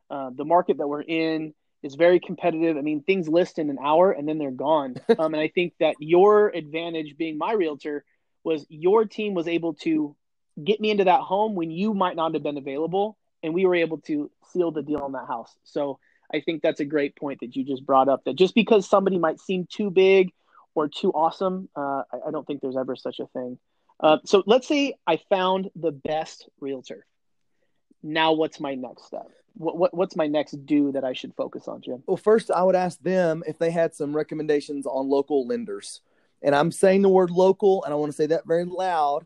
Uh, 0.09 0.31
the 0.35 0.43
market 0.43 0.77
that 0.79 0.87
we're 0.87 1.03
in 1.03 1.53
is 1.83 1.93
very 1.93 2.19
competitive. 2.19 2.75
I 2.75 2.81
mean, 2.81 3.03
things 3.03 3.29
list 3.29 3.59
in 3.59 3.69
an 3.69 3.77
hour 3.81 4.11
and 4.11 4.27
then 4.27 4.39
they're 4.39 4.51
gone. 4.51 4.95
Um, 5.19 5.35
and 5.35 5.41
I 5.41 5.49
think 5.49 5.73
that 5.79 5.95
your 5.99 6.49
advantage 6.49 7.15
being 7.15 7.37
my 7.37 7.53
realtor 7.53 8.03
was 8.43 8.65
your 8.69 9.05
team 9.05 9.35
was 9.35 9.47
able 9.47 9.75
to 9.85 10.15
get 10.61 10.81
me 10.81 10.89
into 10.89 11.03
that 11.03 11.21
home 11.21 11.53
when 11.53 11.69
you 11.69 11.93
might 11.93 12.15
not 12.15 12.33
have 12.33 12.43
been 12.43 12.57
available. 12.57 13.17
And 13.43 13.53
we 13.53 13.65
were 13.65 13.75
able 13.75 13.97
to 14.01 14.29
seal 14.51 14.71
the 14.71 14.83
deal 14.83 14.99
on 14.99 15.13
that 15.13 15.27
house. 15.27 15.55
So 15.63 15.99
I 16.33 16.41
think 16.41 16.61
that's 16.61 16.79
a 16.79 16.85
great 16.85 17.15
point 17.15 17.39
that 17.41 17.55
you 17.55 17.63
just 17.63 17.85
brought 17.85 18.07
up 18.07 18.23
that 18.25 18.35
just 18.35 18.55
because 18.55 18.87
somebody 18.87 19.17
might 19.17 19.39
seem 19.39 19.67
too 19.69 19.89
big 19.89 20.31
or 20.75 20.87
too 20.87 21.11
awesome, 21.11 21.69
uh, 21.75 22.03
I, 22.11 22.27
I 22.27 22.31
don't 22.31 22.45
think 22.47 22.61
there's 22.61 22.77
ever 22.77 22.95
such 22.95 23.19
a 23.19 23.27
thing. 23.27 23.57
Uh, 23.99 24.17
so 24.25 24.43
let's 24.45 24.67
say 24.67 24.95
I 25.05 25.19
found 25.29 25.69
the 25.75 25.91
best 25.91 26.49
realtor. 26.59 27.05
Now, 28.01 28.33
what's 28.33 28.59
my 28.59 28.75
next 28.75 29.05
step? 29.05 29.27
What, 29.53 29.77
what, 29.77 29.93
what's 29.93 30.15
my 30.15 30.27
next 30.27 30.65
do 30.65 30.93
that 30.93 31.03
I 31.03 31.13
should 31.13 31.35
focus 31.35 31.67
on, 31.67 31.81
Jim? 31.81 32.01
Well, 32.07 32.17
first, 32.17 32.49
I 32.49 32.63
would 32.63 32.75
ask 32.75 32.99
them 32.99 33.43
if 33.45 33.59
they 33.59 33.69
had 33.69 33.93
some 33.93 34.15
recommendations 34.15 34.85
on 34.85 35.09
local 35.09 35.45
lenders. 35.45 36.01
And 36.41 36.55
I'm 36.55 36.71
saying 36.71 37.03
the 37.03 37.09
word 37.09 37.29
local, 37.29 37.83
and 37.83 37.93
I 37.93 37.97
want 37.97 38.11
to 38.11 38.15
say 38.15 38.27
that 38.27 38.47
very 38.47 38.65
loud 38.65 39.25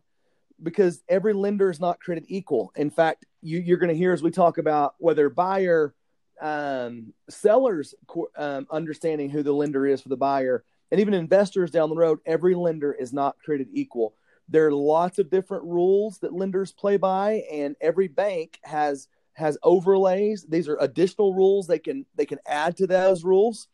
because 0.61 1.03
every 1.07 1.33
lender 1.33 1.69
is 1.69 1.79
not 1.79 1.99
created 1.99 2.25
equal. 2.27 2.73
In 2.75 2.89
fact, 2.89 3.25
you, 3.45 3.59
you're 3.59 3.77
going 3.77 3.89
to 3.89 3.95
hear 3.95 4.11
as 4.11 4.23
we 4.23 4.31
talk 4.31 4.57
about 4.57 4.95
whether 4.97 5.29
buyer, 5.29 5.93
um, 6.41 7.13
sellers 7.29 7.93
um, 8.35 8.67
understanding 8.71 9.29
who 9.29 9.43
the 9.43 9.53
lender 9.53 9.85
is 9.85 10.01
for 10.01 10.09
the 10.09 10.17
buyer, 10.17 10.63
and 10.91 10.99
even 10.99 11.13
investors 11.13 11.71
down 11.71 11.89
the 11.89 11.95
road, 11.95 12.19
every 12.25 12.55
lender 12.55 12.91
is 12.91 13.13
not 13.13 13.37
created 13.43 13.67
equal. 13.71 14.15
There 14.49 14.67
are 14.67 14.71
lots 14.71 15.19
of 15.19 15.29
different 15.29 15.63
rules 15.63 16.19
that 16.19 16.33
lenders 16.33 16.71
play 16.71 16.97
by, 16.97 17.43
and 17.51 17.75
every 17.81 18.07
bank 18.07 18.59
has 18.63 19.07
has 19.33 19.57
overlays. 19.63 20.45
These 20.47 20.67
are 20.67 20.77
additional 20.79 21.33
rules 21.33 21.67
they 21.67 21.79
can 21.79 22.05
they 22.15 22.25
can 22.25 22.39
add 22.47 22.77
to 22.77 22.87
those 22.87 23.23
rules. 23.23 23.67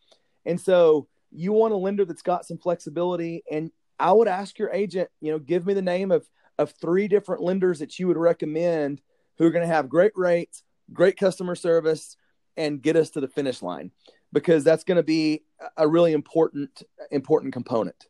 And 0.46 0.60
so 0.60 1.08
you 1.32 1.54
want 1.54 1.74
a 1.74 1.78
lender 1.78 2.04
that's 2.04 2.24
got 2.24 2.46
some 2.46 2.58
flexibility. 2.58 3.44
And 3.50 3.72
I 4.00 4.12
would 4.12 4.28
ask 4.28 4.58
your 4.58 4.72
agent, 4.72 5.10
you 5.22 5.32
know, 5.32 5.40
give 5.40 5.66
me 5.66 5.74
the 5.74 5.82
name 5.82 6.12
of 6.12 6.28
of 6.58 6.72
three 6.72 7.08
different 7.08 7.42
lenders 7.42 7.80
that 7.80 7.98
you 8.00 8.08
would 8.08 8.18
recommend 8.18 9.02
who 9.42 9.48
are 9.48 9.52
going 9.52 9.68
to 9.68 9.74
have 9.74 9.90
great 9.90 10.12
rates, 10.16 10.62
great 10.94 11.18
customer 11.18 11.56
service, 11.56 12.16
and 12.56 12.80
get 12.80 12.96
us 12.96 13.10
to 13.10 13.20
the 13.20 13.28
finish 13.28 13.64
line 13.64 13.90
because 14.32 14.64
that's 14.64 14.84
going 14.84 14.98
to 14.98 15.04
be 15.04 15.42
a 15.78 15.88
really 15.88 16.14
important 16.14 16.84
important 17.10 17.52
component. 17.52 18.06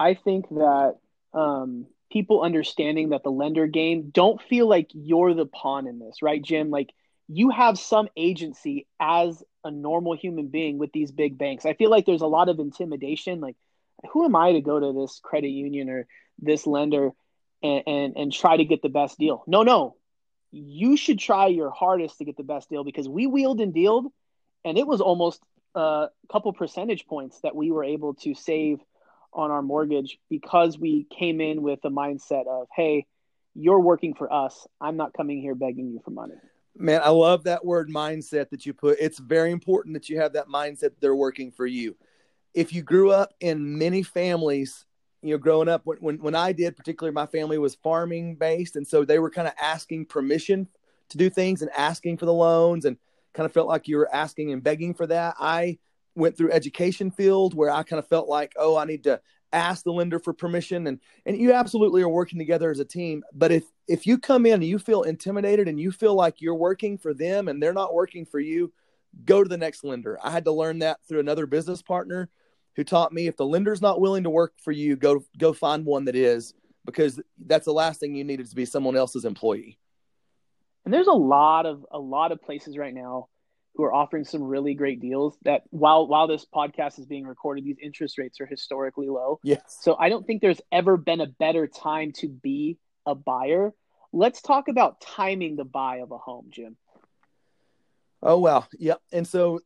I 0.00 0.14
think 0.14 0.48
that 0.48 0.96
um, 1.32 1.86
people 2.10 2.42
understanding 2.42 3.10
that 3.10 3.22
the 3.22 3.30
lender 3.30 3.68
game 3.68 4.10
don't 4.10 4.42
feel 4.42 4.68
like 4.68 4.90
you're 4.92 5.32
the 5.32 5.46
pawn 5.46 5.86
in 5.86 6.00
this, 6.00 6.20
right, 6.20 6.42
Jim? 6.42 6.70
Like 6.70 6.90
you 7.28 7.50
have 7.50 7.78
some 7.78 8.08
agency 8.16 8.88
as 8.98 9.44
a 9.62 9.70
normal 9.70 10.16
human 10.16 10.48
being 10.48 10.76
with 10.76 10.90
these 10.90 11.12
big 11.12 11.38
banks. 11.38 11.64
I 11.64 11.74
feel 11.74 11.88
like 11.88 12.04
there's 12.04 12.20
a 12.20 12.26
lot 12.26 12.48
of 12.48 12.58
intimidation. 12.58 13.40
Like, 13.40 13.54
who 14.12 14.24
am 14.24 14.34
I 14.34 14.54
to 14.54 14.60
go 14.60 14.80
to 14.80 15.00
this 15.00 15.20
credit 15.22 15.50
union 15.50 15.88
or 15.88 16.08
this 16.40 16.66
lender 16.66 17.12
and, 17.62 17.82
and, 17.86 18.16
and 18.16 18.32
try 18.32 18.56
to 18.56 18.64
get 18.64 18.82
the 18.82 18.88
best 18.88 19.18
deal? 19.18 19.42
No, 19.46 19.62
no. 19.62 19.96
You 20.50 20.96
should 20.96 21.18
try 21.18 21.48
your 21.48 21.70
hardest 21.70 22.18
to 22.18 22.24
get 22.24 22.36
the 22.36 22.44
best 22.44 22.68
deal 22.68 22.84
because 22.84 23.08
we 23.08 23.26
wheeled 23.26 23.60
and 23.60 23.74
dealed, 23.74 24.06
and 24.64 24.78
it 24.78 24.86
was 24.86 25.00
almost 25.00 25.42
uh, 25.76 25.80
a 25.80 26.32
couple 26.32 26.52
percentage 26.52 27.06
points 27.06 27.40
that 27.42 27.56
we 27.56 27.70
were 27.70 27.84
able 27.84 28.14
to 28.14 28.34
save 28.34 28.78
on 29.32 29.50
our 29.50 29.62
mortgage 29.62 30.18
because 30.30 30.78
we 30.78 31.06
came 31.10 31.40
in 31.40 31.62
with 31.62 31.80
a 31.84 31.90
mindset 31.90 32.46
of, 32.46 32.68
hey, 32.74 33.06
you're 33.54 33.80
working 33.80 34.14
for 34.14 34.32
us. 34.32 34.66
I'm 34.80 34.96
not 34.96 35.12
coming 35.12 35.40
here 35.40 35.54
begging 35.54 35.90
you 35.90 36.00
for 36.04 36.10
money. 36.10 36.34
Man, 36.76 37.00
I 37.04 37.10
love 37.10 37.44
that 37.44 37.64
word 37.64 37.88
mindset 37.88 38.50
that 38.50 38.66
you 38.66 38.72
put. 38.72 38.98
It's 39.00 39.18
very 39.18 39.52
important 39.52 39.94
that 39.94 40.08
you 40.08 40.18
have 40.20 40.32
that 40.32 40.48
mindset 40.48 40.80
that 40.80 41.00
they're 41.00 41.14
working 41.14 41.52
for 41.52 41.66
you. 41.66 41.96
If 42.52 42.72
you 42.72 42.82
grew 42.82 43.10
up 43.10 43.32
in 43.40 43.78
many 43.78 44.02
families, 44.02 44.84
you 45.24 45.34
know, 45.34 45.38
growing 45.38 45.68
up, 45.68 45.82
when, 45.84 45.98
when, 45.98 46.18
when 46.18 46.34
I 46.34 46.52
did, 46.52 46.76
particularly 46.76 47.14
my 47.14 47.26
family 47.26 47.58
was 47.58 47.74
farming 47.76 48.36
based. 48.36 48.76
And 48.76 48.86
so 48.86 49.04
they 49.04 49.18
were 49.18 49.30
kind 49.30 49.48
of 49.48 49.54
asking 49.60 50.06
permission 50.06 50.68
to 51.08 51.18
do 51.18 51.30
things 51.30 51.62
and 51.62 51.70
asking 51.76 52.18
for 52.18 52.26
the 52.26 52.32
loans 52.32 52.84
and 52.84 52.96
kind 53.32 53.46
of 53.46 53.52
felt 53.52 53.68
like 53.68 53.88
you 53.88 53.96
were 53.96 54.14
asking 54.14 54.52
and 54.52 54.62
begging 54.62 54.94
for 54.94 55.06
that. 55.06 55.34
I 55.38 55.78
went 56.14 56.36
through 56.36 56.52
education 56.52 57.10
field 57.10 57.54
where 57.54 57.70
I 57.70 57.82
kind 57.82 57.98
of 57.98 58.06
felt 58.06 58.28
like, 58.28 58.52
oh, 58.56 58.76
I 58.76 58.84
need 58.84 59.04
to 59.04 59.20
ask 59.54 59.84
the 59.84 59.92
lender 59.92 60.18
for 60.18 60.32
permission 60.32 60.88
and 60.88 60.98
and 61.26 61.38
you 61.38 61.52
absolutely 61.52 62.02
are 62.02 62.08
working 62.08 62.40
together 62.40 62.72
as 62.72 62.80
a 62.80 62.84
team 62.84 63.22
but 63.32 63.52
if 63.52 63.62
if 63.86 64.04
you 64.04 64.18
come 64.18 64.46
in 64.46 64.54
and 64.54 64.64
you 64.64 64.80
feel 64.80 65.02
intimidated 65.02 65.68
and 65.68 65.78
you 65.78 65.92
feel 65.92 66.14
like 66.14 66.40
you're 66.40 66.56
working 66.56 66.98
for 66.98 67.14
them 67.14 67.46
and 67.46 67.62
they're 67.62 67.72
not 67.72 67.94
working 67.94 68.26
for 68.26 68.40
you 68.40 68.72
go 69.24 69.44
to 69.44 69.48
the 69.48 69.56
next 69.56 69.84
lender 69.84 70.18
i 70.24 70.30
had 70.30 70.44
to 70.44 70.50
learn 70.50 70.80
that 70.80 70.98
through 71.06 71.20
another 71.20 71.46
business 71.46 71.82
partner 71.82 72.28
who 72.76 72.84
taught 72.84 73.12
me 73.12 73.26
if 73.26 73.36
the 73.36 73.46
lender's 73.46 73.82
not 73.82 74.00
willing 74.00 74.24
to 74.24 74.30
work 74.30 74.54
for 74.60 74.72
you 74.72 74.96
go 74.96 75.24
go 75.38 75.52
find 75.52 75.84
one 75.84 76.04
that 76.04 76.16
is 76.16 76.54
because 76.84 77.20
that's 77.46 77.64
the 77.64 77.72
last 77.72 78.00
thing 78.00 78.14
you 78.14 78.24
needed 78.24 78.48
to 78.48 78.56
be 78.56 78.64
someone 78.64 78.96
else's 78.96 79.24
employee. 79.24 79.78
And 80.84 80.92
there's 80.92 81.06
a 81.06 81.12
lot 81.12 81.66
of 81.66 81.86
a 81.90 81.98
lot 81.98 82.32
of 82.32 82.42
places 82.42 82.76
right 82.76 82.94
now 82.94 83.28
who 83.74 83.84
are 83.84 83.92
offering 83.92 84.24
some 84.24 84.42
really 84.42 84.74
great 84.74 85.00
deals 85.00 85.36
that 85.42 85.62
while 85.70 86.06
while 86.06 86.26
this 86.26 86.46
podcast 86.54 86.98
is 86.98 87.06
being 87.06 87.26
recorded 87.26 87.64
these 87.64 87.78
interest 87.82 88.18
rates 88.18 88.40
are 88.40 88.46
historically 88.46 89.08
low. 89.08 89.40
Yes. 89.42 89.78
So 89.80 89.96
i 89.98 90.08
don't 90.08 90.26
think 90.26 90.42
there's 90.42 90.60
ever 90.70 90.96
been 90.96 91.20
a 91.20 91.26
better 91.26 91.66
time 91.66 92.12
to 92.16 92.28
be 92.28 92.78
a 93.06 93.14
buyer. 93.14 93.72
Let's 94.12 94.42
talk 94.42 94.68
about 94.68 95.00
timing 95.00 95.56
the 95.56 95.64
buy 95.64 95.98
of 95.98 96.12
a 96.12 96.18
home 96.18 96.48
jim. 96.50 96.76
Oh 98.22 98.38
well 98.38 98.68
yep. 98.78 99.00
And 99.10 99.26
so 99.26 99.60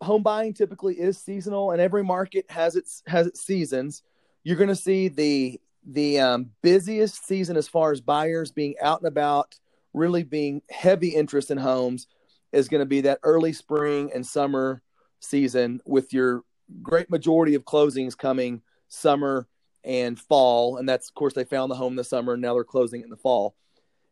home 0.00 0.22
buying 0.22 0.54
typically 0.54 0.94
is 0.94 1.18
seasonal 1.18 1.72
and 1.72 1.80
every 1.80 2.02
market 2.02 2.44
has 2.50 2.76
its 2.76 3.02
has 3.06 3.26
its 3.26 3.40
seasons 3.40 4.02
you're 4.42 4.56
going 4.56 4.68
to 4.68 4.76
see 4.76 5.08
the 5.08 5.60
the 5.86 6.18
um, 6.18 6.50
busiest 6.62 7.26
season 7.26 7.56
as 7.56 7.68
far 7.68 7.92
as 7.92 8.00
buyers 8.00 8.50
being 8.50 8.74
out 8.80 9.00
and 9.00 9.08
about 9.08 9.58
really 9.92 10.22
being 10.22 10.62
heavy 10.70 11.08
interest 11.08 11.50
in 11.50 11.58
homes 11.58 12.06
is 12.52 12.68
going 12.68 12.80
to 12.80 12.86
be 12.86 13.02
that 13.02 13.20
early 13.22 13.52
spring 13.52 14.10
and 14.14 14.26
summer 14.26 14.82
season 15.20 15.80
with 15.84 16.12
your 16.12 16.42
great 16.82 17.10
majority 17.10 17.54
of 17.54 17.64
closings 17.64 18.16
coming 18.16 18.62
summer 18.88 19.46
and 19.84 20.18
fall. 20.18 20.78
And 20.78 20.88
that's, 20.88 21.08
of 21.08 21.14
course, 21.14 21.34
they 21.34 21.44
found 21.44 21.70
the 21.70 21.76
home 21.76 21.92
in 21.92 21.96
the 21.96 22.04
summer 22.04 22.34
and 22.34 22.42
now 22.42 22.54
they're 22.54 22.64
closing 22.64 23.02
in 23.02 23.10
the 23.10 23.16
fall. 23.16 23.54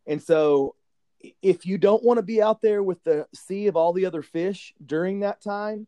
And 0.07 0.23
so 0.23 0.75
if 1.41 1.67
you 1.67 1.79
don't 1.79 2.03
want 2.03 2.19
to 2.19 2.23
be 2.23 2.43
out 2.43 2.63
there 2.63 2.83
with 2.83 3.03
the 3.05 3.27
sea 3.35 3.67
of 3.67 3.77
all 3.77 3.93
the 3.93 4.07
other 4.07 4.23
fish 4.23 4.75
during 4.85 5.21
that 5.21 5.43
time, 5.43 5.87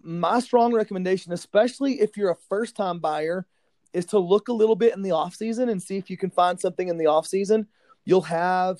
my 0.00 0.40
strong 0.40 0.72
recommendation, 0.72 1.32
especially 1.32 2.00
if 2.00 2.16
you're 2.16 2.30
a 2.30 2.36
first 2.48 2.76
time 2.76 2.98
buyer, 2.98 3.46
is 3.92 4.06
to 4.06 4.18
look 4.18 4.48
a 4.48 4.52
little 4.52 4.76
bit 4.76 4.94
in 4.94 5.02
the 5.02 5.10
off 5.10 5.34
season 5.34 5.68
and 5.68 5.82
see 5.82 5.96
if 5.96 6.10
you 6.10 6.16
can 6.16 6.30
find 6.30 6.60
something 6.60 6.88
in 6.88 6.98
the 6.98 7.06
off 7.06 7.26
season. 7.26 7.66
You'll 8.04 8.22
have 8.22 8.78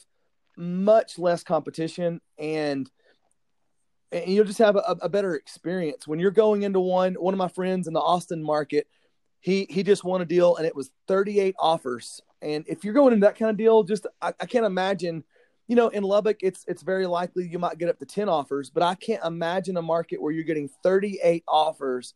much 0.56 1.18
less 1.18 1.42
competition 1.42 2.20
and 2.38 2.90
and 4.10 4.30
you'll 4.30 4.44
just 4.44 4.58
have 4.58 4.74
a, 4.74 4.96
a, 5.02 5.08
better 5.08 5.36
experience 5.36 6.08
when 6.08 6.18
you're 6.18 6.30
going 6.30 6.62
into 6.62 6.80
one 6.80 7.14
one 7.14 7.32
of 7.32 7.38
my 7.38 7.46
friends 7.46 7.86
in 7.86 7.92
the 7.92 8.00
austin 8.00 8.42
market 8.42 8.88
he 9.38 9.66
he 9.70 9.84
just 9.84 10.02
won 10.02 10.20
a 10.20 10.24
deal 10.24 10.56
and 10.56 10.66
it 10.66 10.74
was 10.74 10.90
38 11.06 11.54
offers 11.60 12.20
and 12.42 12.64
if 12.66 12.82
you're 12.82 12.94
going 12.94 13.12
into 13.12 13.24
that 13.24 13.38
kind 13.38 13.52
of 13.52 13.56
deal 13.56 13.84
just 13.84 14.08
I, 14.20 14.32
I 14.40 14.46
can't 14.46 14.66
imagine 14.66 15.22
you 15.68 15.76
know 15.76 15.88
in 15.88 16.02
lubbock 16.02 16.38
it's 16.42 16.64
it's 16.66 16.82
very 16.82 17.06
likely 17.06 17.46
you 17.46 17.58
might 17.58 17.78
get 17.78 17.88
up 17.88 17.98
to 17.98 18.06
10 18.06 18.28
offers 18.28 18.70
but 18.70 18.82
i 18.82 18.94
can't 18.94 19.24
imagine 19.24 19.76
a 19.76 19.82
market 19.82 20.20
where 20.20 20.32
you're 20.32 20.42
getting 20.42 20.68
38 20.82 21.44
offers 21.46 22.14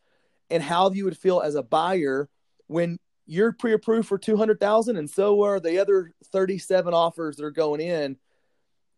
and 0.51 0.63
how 0.63 0.91
you 0.91 1.05
would 1.05 1.17
feel 1.17 1.41
as 1.41 1.55
a 1.55 1.63
buyer 1.63 2.29
when 2.67 2.99
you're 3.27 3.53
pre-approved 3.53 4.09
for 4.09 4.19
200000 4.19 4.97
and 4.97 5.09
so 5.09 5.43
are 5.43 5.61
the 5.61 5.79
other 5.79 6.13
37 6.33 6.93
offers 6.93 7.37
that 7.37 7.45
are 7.45 7.51
going 7.51 7.81
in. 7.81 8.17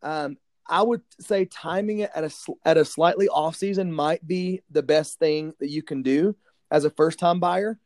Um, 0.03 0.37
I 0.69 0.83
would 0.83 1.03
say 1.21 1.45
timing 1.45 1.99
it 2.01 2.11
at 2.15 2.25
a 2.25 2.35
at 2.65 2.79
a 2.79 2.85
slightly 2.85 3.29
off 3.29 3.55
season 3.55 3.93
might 3.93 4.27
be 4.27 4.63
the 4.71 4.83
best 4.83 5.19
thing 5.19 5.53
that 5.61 5.69
you 5.69 5.83
can 5.83 6.03
do 6.03 6.35
as 6.71 6.85
a 6.85 6.91
first 6.91 7.19
time 7.19 7.39
buyer, 7.39 7.79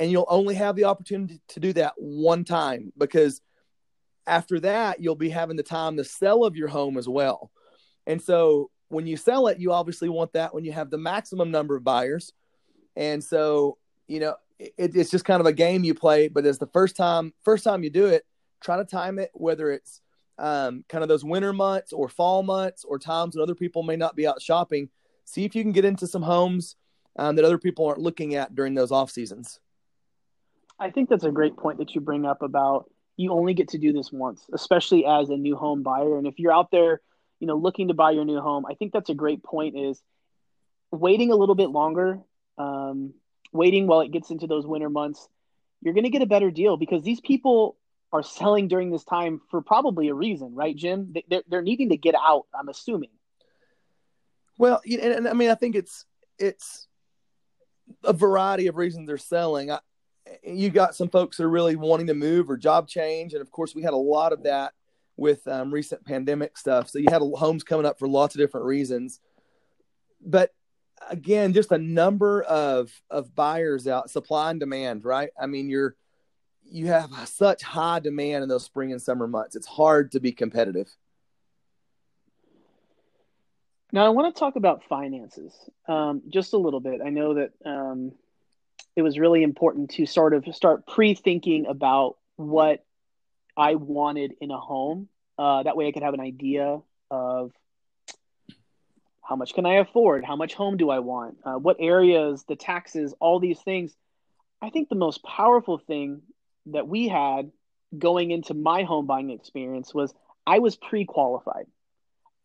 and 0.00 0.10
you'll 0.10 0.26
only 0.28 0.56
have 0.56 0.74
the 0.74 0.84
opportunity 0.84 1.40
to 1.48 1.60
do 1.60 1.72
that 1.74 1.94
one 1.96 2.44
time 2.44 2.92
because 2.98 3.40
after 4.26 4.60
that 4.60 5.00
you'll 5.00 5.14
be 5.14 5.28
having 5.28 5.56
the 5.56 5.62
time 5.62 5.96
to 5.96 6.04
sell 6.04 6.44
of 6.44 6.56
your 6.56 6.68
home 6.68 6.96
as 6.96 7.08
well. 7.08 7.50
And 8.06 8.20
so 8.20 8.70
when 8.88 9.06
you 9.06 9.16
sell 9.16 9.48
it, 9.48 9.58
you 9.58 9.72
obviously 9.72 10.08
want 10.08 10.32
that 10.34 10.54
when 10.54 10.64
you 10.64 10.72
have 10.72 10.90
the 10.90 10.98
maximum 10.98 11.50
number 11.50 11.76
of 11.76 11.84
buyers. 11.84 12.32
And 12.96 13.22
so 13.22 13.78
you 14.06 14.20
know 14.20 14.36
it, 14.58 14.94
it's 14.94 15.10
just 15.10 15.24
kind 15.24 15.40
of 15.40 15.46
a 15.46 15.52
game 15.52 15.84
you 15.84 15.94
play. 15.94 16.28
But 16.28 16.46
as 16.46 16.58
the 16.58 16.66
first 16.68 16.96
time 16.96 17.32
first 17.42 17.64
time 17.64 17.82
you 17.82 17.90
do 17.90 18.06
it, 18.06 18.24
try 18.60 18.76
to 18.76 18.84
time 18.84 19.18
it 19.18 19.30
whether 19.34 19.70
it's 19.70 20.00
um, 20.38 20.84
kind 20.88 21.02
of 21.02 21.08
those 21.08 21.24
winter 21.24 21.52
months 21.52 21.92
or 21.92 22.08
fall 22.08 22.42
months 22.42 22.84
or 22.84 22.98
times 22.98 23.36
when 23.36 23.42
other 23.42 23.54
people 23.54 23.82
may 23.82 23.96
not 23.96 24.16
be 24.16 24.26
out 24.26 24.42
shopping. 24.42 24.88
See 25.24 25.44
if 25.44 25.54
you 25.54 25.62
can 25.62 25.72
get 25.72 25.84
into 25.84 26.06
some 26.06 26.22
homes 26.22 26.76
um, 27.16 27.36
that 27.36 27.44
other 27.44 27.58
people 27.58 27.86
aren't 27.86 28.00
looking 28.00 28.34
at 28.34 28.54
during 28.54 28.74
those 28.74 28.90
off 28.90 29.10
seasons. 29.10 29.60
I 30.78 30.90
think 30.90 31.08
that's 31.08 31.24
a 31.24 31.30
great 31.30 31.56
point 31.56 31.78
that 31.78 31.94
you 31.94 32.00
bring 32.00 32.26
up 32.26 32.42
about 32.42 32.90
you 33.16 33.32
only 33.32 33.54
get 33.54 33.68
to 33.68 33.78
do 33.78 33.92
this 33.92 34.10
once, 34.12 34.44
especially 34.52 35.06
as 35.06 35.30
a 35.30 35.36
new 35.36 35.56
home 35.56 35.82
buyer. 35.82 36.18
And 36.18 36.26
if 36.26 36.38
you're 36.38 36.52
out 36.52 36.70
there, 36.70 37.00
you 37.40 37.46
know, 37.46 37.56
looking 37.56 37.88
to 37.88 37.94
buy 37.94 38.12
your 38.12 38.24
new 38.24 38.40
home, 38.40 38.66
I 38.68 38.74
think 38.74 38.92
that's 38.92 39.10
a 39.10 39.14
great 39.14 39.42
point. 39.42 39.76
Is 39.76 40.02
waiting 40.90 41.32
a 41.32 41.36
little 41.36 41.54
bit 41.54 41.70
longer, 41.70 42.20
um, 42.58 43.14
waiting 43.52 43.86
while 43.86 44.00
it 44.00 44.10
gets 44.10 44.30
into 44.30 44.46
those 44.46 44.66
winter 44.66 44.90
months, 44.90 45.28
you're 45.82 45.94
going 45.94 46.04
to 46.04 46.10
get 46.10 46.22
a 46.22 46.26
better 46.26 46.50
deal 46.50 46.76
because 46.76 47.02
these 47.02 47.20
people 47.20 47.76
are 48.12 48.22
selling 48.22 48.68
during 48.68 48.90
this 48.90 49.04
time 49.04 49.40
for 49.50 49.60
probably 49.60 50.08
a 50.08 50.14
reason, 50.14 50.54
right, 50.54 50.76
Jim? 50.76 51.14
They're, 51.28 51.42
they're 51.48 51.62
needing 51.62 51.90
to 51.90 51.96
get 51.96 52.14
out, 52.14 52.46
I'm 52.58 52.68
assuming. 52.68 53.10
Well, 54.56 54.80
and, 54.84 55.00
and 55.00 55.28
I 55.28 55.32
mean, 55.32 55.50
I 55.50 55.56
think 55.56 55.74
it's 55.74 56.04
it's 56.38 56.86
a 58.02 58.12
variety 58.12 58.68
of 58.68 58.76
reasons 58.76 59.08
they're 59.08 59.18
selling. 59.18 59.70
I, 59.70 59.80
you 60.42 60.70
got 60.70 60.94
some 60.94 61.08
folks 61.08 61.36
that 61.36 61.44
are 61.44 61.50
really 61.50 61.76
wanting 61.76 62.06
to 62.08 62.14
move 62.14 62.50
or 62.50 62.56
job 62.56 62.88
change, 62.88 63.32
and 63.32 63.42
of 63.42 63.50
course, 63.50 63.74
we 63.74 63.82
had 63.82 63.92
a 63.92 63.96
lot 63.96 64.32
of 64.32 64.42
that 64.44 64.72
with 65.16 65.46
um, 65.46 65.72
recent 65.72 66.04
pandemic 66.04 66.58
stuff. 66.58 66.88
So 66.88 66.98
you 66.98 67.06
had 67.10 67.22
homes 67.22 67.62
coming 67.62 67.86
up 67.86 67.98
for 67.98 68.08
lots 68.08 68.34
of 68.34 68.40
different 68.40 68.66
reasons. 68.66 69.20
But 70.24 70.52
again, 71.08 71.52
just 71.52 71.72
a 71.72 71.78
number 71.78 72.42
of 72.42 72.90
of 73.10 73.34
buyers 73.34 73.86
out, 73.86 74.10
supply 74.10 74.50
and 74.50 74.60
demand, 74.60 75.04
right? 75.04 75.30
I 75.40 75.46
mean, 75.46 75.68
you're 75.68 75.96
you 76.64 76.86
have 76.86 77.10
such 77.28 77.62
high 77.62 78.00
demand 78.00 78.42
in 78.42 78.48
those 78.48 78.64
spring 78.64 78.92
and 78.92 79.00
summer 79.00 79.26
months. 79.26 79.54
It's 79.54 79.66
hard 79.66 80.12
to 80.12 80.20
be 80.20 80.32
competitive. 80.32 80.88
Now, 83.92 84.06
I 84.06 84.08
want 84.08 84.34
to 84.34 84.38
talk 84.38 84.56
about 84.56 84.82
finances 84.88 85.54
um, 85.86 86.22
just 86.28 86.52
a 86.52 86.58
little 86.58 86.80
bit. 86.80 87.00
I 87.04 87.10
know 87.10 87.34
that 87.34 87.52
um, 87.64 88.12
it 88.96 89.02
was 89.02 89.18
really 89.18 89.42
important 89.42 89.90
to 89.90 90.06
sort 90.06 90.34
of 90.34 90.44
start 90.54 90.86
pre 90.86 91.14
thinking 91.14 91.66
about 91.66 92.16
what 92.36 92.84
I 93.56 93.74
wanted 93.74 94.34
in 94.40 94.50
a 94.50 94.58
home. 94.58 95.08
Uh, 95.38 95.62
that 95.62 95.76
way, 95.76 95.88
I 95.88 95.92
could 95.92 96.02
have 96.02 96.14
an 96.14 96.20
idea 96.20 96.80
of 97.10 97.52
how 99.22 99.36
much 99.36 99.54
can 99.54 99.66
I 99.66 99.74
afford? 99.74 100.24
How 100.24 100.36
much 100.36 100.54
home 100.54 100.76
do 100.76 100.90
I 100.90 100.98
want? 100.98 101.38
Uh, 101.44 101.54
what 101.54 101.76
areas, 101.80 102.44
the 102.46 102.56
taxes, 102.56 103.14
all 103.20 103.40
these 103.40 103.60
things. 103.60 103.94
I 104.60 104.70
think 104.70 104.88
the 104.88 104.94
most 104.94 105.22
powerful 105.24 105.78
thing 105.78 106.22
that 106.66 106.86
we 106.86 107.08
had 107.08 107.50
going 107.96 108.30
into 108.30 108.54
my 108.54 108.82
home 108.82 109.06
buying 109.06 109.30
experience 109.30 109.94
was 109.94 110.14
I 110.46 110.58
was 110.58 110.76
pre-qualified. 110.76 111.66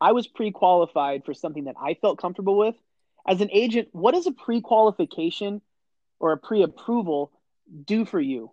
I 0.01 0.13
was 0.13 0.27
pre-qualified 0.27 1.25
for 1.25 1.33
something 1.33 1.65
that 1.65 1.75
I 1.81 1.95
felt 1.95 2.19
comfortable 2.19 2.57
with. 2.57 2.75
As 3.27 3.41
an 3.41 3.49
agent, 3.51 3.89
what 3.91 4.15
is 4.15 4.27
a 4.27 4.31
pre-qualification 4.31 5.61
or 6.19 6.31
a 6.31 6.37
pre-approval 6.37 7.31
do 7.85 8.05
for 8.05 8.19
you? 8.19 8.51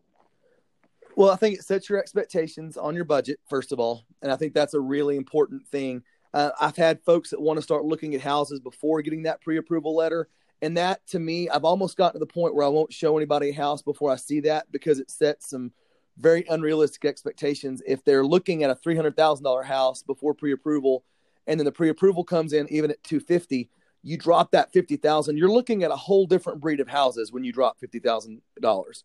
Well, 1.17 1.31
I 1.31 1.37
think 1.37 1.55
it 1.59 1.65
sets 1.65 1.89
your 1.89 1.99
expectations 1.99 2.77
on 2.77 2.95
your 2.95 3.05
budget 3.05 3.41
first 3.49 3.73
of 3.73 3.81
all, 3.81 4.05
and 4.23 4.31
I 4.31 4.37
think 4.37 4.53
that's 4.53 4.75
a 4.75 4.81
really 4.81 5.17
important 5.17 5.67
thing. 5.67 6.03
Uh, 6.35 6.51
I've 6.61 6.77
had 6.77 7.01
folks 7.03 7.31
that 7.31 7.41
want 7.41 7.57
to 7.57 7.63
start 7.63 7.87
looking 7.87 8.15
at 8.15 8.21
houses 8.21 8.61
before 8.61 9.01
getting 9.01 9.23
that 9.23 9.41
pre-approval 9.41 9.97
letter, 9.97 10.29
and 10.61 10.77
that 10.77 11.07
to 11.09 11.19
me, 11.19 11.49
I've 11.49 11.65
almost 11.65 11.97
gotten 11.97 12.21
to 12.21 12.27
the 12.27 12.33
point 12.33 12.55
where 12.55 12.67
I 12.67 12.69
won't 12.69 12.93
show 12.93 13.17
anybody 13.17 13.49
a 13.49 13.55
house 13.55 13.81
before 13.81 14.13
I 14.13 14.17
see 14.17 14.41
that 14.41 14.71
because 14.71 14.99
it 14.99 15.11
sets 15.11 15.49
some 15.49 15.73
very 16.19 16.45
unrealistic 16.49 17.05
expectations. 17.07 17.83
If 17.87 18.05
they're 18.05 18.25
looking 18.25 18.63
at 18.63 18.71
a 18.71 18.75
three 18.75 18.97
hundred 18.97 19.17
thousand 19.17 19.45
dollar 19.45 19.63
house 19.63 20.03
before 20.03 20.35
pre-approval, 20.35 21.05
and 21.47 21.59
then 21.59 21.65
the 21.65 21.73
pre-approval 21.73 22.25
comes 22.25 22.53
in 22.53 22.71
even 22.71 22.91
at 22.91 23.03
two 23.03 23.21
fifty, 23.21 23.71
you 24.07 24.17
drop 24.17 24.53
that 24.53 24.73
fifty 24.73 24.97
thousand. 24.97 25.37
You're 25.37 25.51
looking 25.51 25.83
at 25.83 25.91
a 25.91 25.97
whole 25.97 26.27
different 26.27 26.61
breed 26.61 26.79
of 26.79 26.87
houses 26.87 27.33
when 27.33 27.43
you 27.43 27.53
drop 27.53 27.81
fifty 27.81 27.99
thousand 27.99 28.41
dollars. 28.61 29.03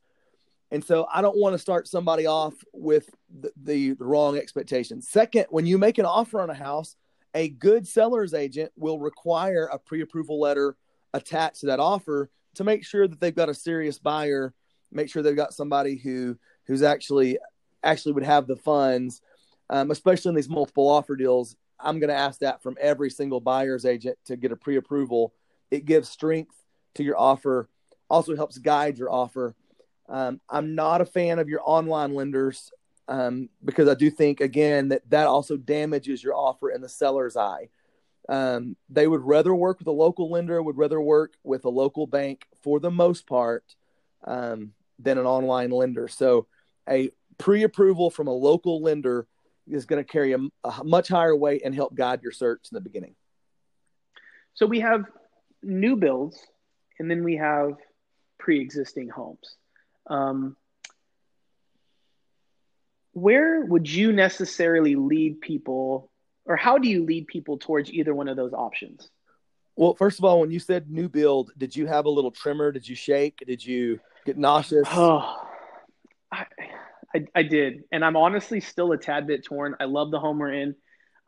And 0.69 0.83
so 0.83 1.07
I 1.11 1.23
don't 1.23 1.37
want 1.37 1.53
to 1.53 1.59
start 1.59 1.87
somebody 1.87 2.27
off 2.27 2.53
with 2.71 3.09
the, 3.41 3.51
the, 3.61 3.93
wrong 3.93 4.37
expectations. 4.37 5.09
Second, 5.09 5.47
when 5.49 5.65
you 5.65 5.77
make 5.77 5.97
an 5.97 6.05
offer 6.05 6.39
on 6.39 6.49
a 6.49 6.53
house, 6.53 6.95
a 7.33 7.49
good 7.49 7.85
seller's 7.85 8.33
agent 8.33 8.71
will 8.77 8.97
require 8.97 9.65
a 9.65 9.77
pre-approval 9.77 10.39
letter 10.39 10.77
attached 11.13 11.61
to 11.61 11.65
that 11.65 11.81
offer 11.81 12.29
to 12.55 12.63
make 12.63 12.85
sure 12.85 13.05
that 13.07 13.19
they've 13.19 13.35
got 13.35 13.49
a 13.49 13.53
serious 13.53 13.99
buyer, 13.99 14.53
make 14.91 15.09
sure 15.09 15.23
they've 15.23 15.35
got 15.35 15.53
somebody 15.53 15.97
who 15.97 16.37
who's 16.67 16.83
actually 16.83 17.39
actually 17.83 18.13
would 18.13 18.23
have 18.23 18.45
the 18.45 18.55
funds, 18.55 19.21
um, 19.71 19.89
especially 19.89 20.29
in 20.29 20.35
these 20.35 20.47
multiple 20.47 20.87
offer 20.87 21.15
deals. 21.15 21.55
I'm 21.83 21.99
going 21.99 22.09
to 22.09 22.15
ask 22.15 22.39
that 22.39 22.61
from 22.61 22.77
every 22.79 23.09
single 23.09 23.39
buyer's 23.39 23.85
agent 23.85 24.17
to 24.25 24.35
get 24.35 24.51
a 24.51 24.55
pre-approval. 24.55 25.33
It 25.69 25.85
gives 25.85 26.09
strength 26.09 26.55
to 26.95 27.03
your 27.03 27.17
offer, 27.17 27.69
also 28.09 28.35
helps 28.35 28.57
guide 28.57 28.97
your 28.97 29.11
offer. 29.11 29.55
Um, 30.09 30.41
I'm 30.49 30.75
not 30.75 31.01
a 31.01 31.05
fan 31.05 31.39
of 31.39 31.47
your 31.47 31.61
online 31.63 32.13
lenders 32.13 32.71
um, 33.07 33.49
because 33.63 33.87
I 33.87 33.93
do 33.93 34.09
think 34.09 34.41
again 34.41 34.89
that 34.89 35.09
that 35.09 35.27
also 35.27 35.57
damages 35.57 36.23
your 36.23 36.35
offer 36.35 36.69
in 36.69 36.81
the 36.81 36.89
seller's 36.89 37.37
eye. 37.37 37.69
Um, 38.29 38.75
they 38.89 39.07
would 39.07 39.21
rather 39.21 39.53
work 39.53 39.79
with 39.79 39.87
a 39.87 39.91
local 39.91 40.29
lender, 40.29 40.61
would 40.61 40.77
rather 40.77 41.01
work 41.01 41.33
with 41.43 41.65
a 41.65 41.69
local 41.69 42.07
bank 42.07 42.45
for 42.61 42.79
the 42.79 42.91
most 42.91 43.27
part 43.27 43.63
um, 44.25 44.73
than 44.99 45.17
an 45.17 45.25
online 45.25 45.71
lender. 45.71 46.07
So 46.07 46.47
a 46.89 47.11
pre-approval 47.37 48.11
from 48.11 48.27
a 48.27 48.33
local 48.33 48.81
lender 48.81 49.27
is 49.67 49.85
going 49.85 50.03
to 50.03 50.09
carry 50.09 50.33
a, 50.33 50.39
a 50.63 50.83
much 50.83 51.07
higher 51.07 51.35
weight 51.35 51.61
and 51.63 51.73
help 51.73 51.95
guide 51.95 52.21
your 52.23 52.31
search 52.31 52.67
in 52.71 52.75
the 52.75 52.81
beginning. 52.81 53.15
So 54.53 54.65
we 54.65 54.81
have 54.81 55.05
new 55.63 55.95
builds, 55.95 56.39
and 56.99 57.09
then 57.09 57.23
we 57.23 57.37
have 57.37 57.73
pre-existing 58.39 59.09
homes. 59.09 59.55
Um, 60.07 60.55
where 63.13 63.63
would 63.65 63.89
you 63.89 64.11
necessarily 64.11 64.95
lead 64.95 65.41
people, 65.41 66.11
or 66.45 66.55
how 66.55 66.77
do 66.77 66.87
you 66.87 67.05
lead 67.05 67.27
people 67.27 67.57
towards 67.57 67.91
either 67.91 68.13
one 68.13 68.27
of 68.27 68.37
those 68.37 68.53
options? 68.53 69.09
Well, 69.75 69.95
first 69.95 70.19
of 70.19 70.25
all, 70.25 70.39
when 70.39 70.51
you 70.51 70.59
said 70.59 70.89
new 70.89 71.09
build, 71.09 71.51
did 71.57 71.75
you 71.75 71.87
have 71.87 72.05
a 72.05 72.09
little 72.09 72.31
tremor? 72.31 72.71
Did 72.71 72.87
you 72.87 72.95
shake? 72.95 73.37
Did 73.45 73.65
you 73.65 73.99
get 74.25 74.37
nauseous? 74.37 74.87
Oh, 74.91 75.35
I, 76.31 76.45
I, 77.15 77.25
I 77.35 77.43
did, 77.43 77.83
and 77.91 78.03
I'm 78.03 78.15
honestly 78.15 78.59
still 78.59 78.91
a 78.91 78.97
tad 78.97 79.27
bit 79.27 79.43
torn. 79.43 79.75
I 79.79 79.85
love 79.85 80.11
the 80.11 80.19
home 80.19 80.39
we're 80.39 80.53
in, 80.53 80.75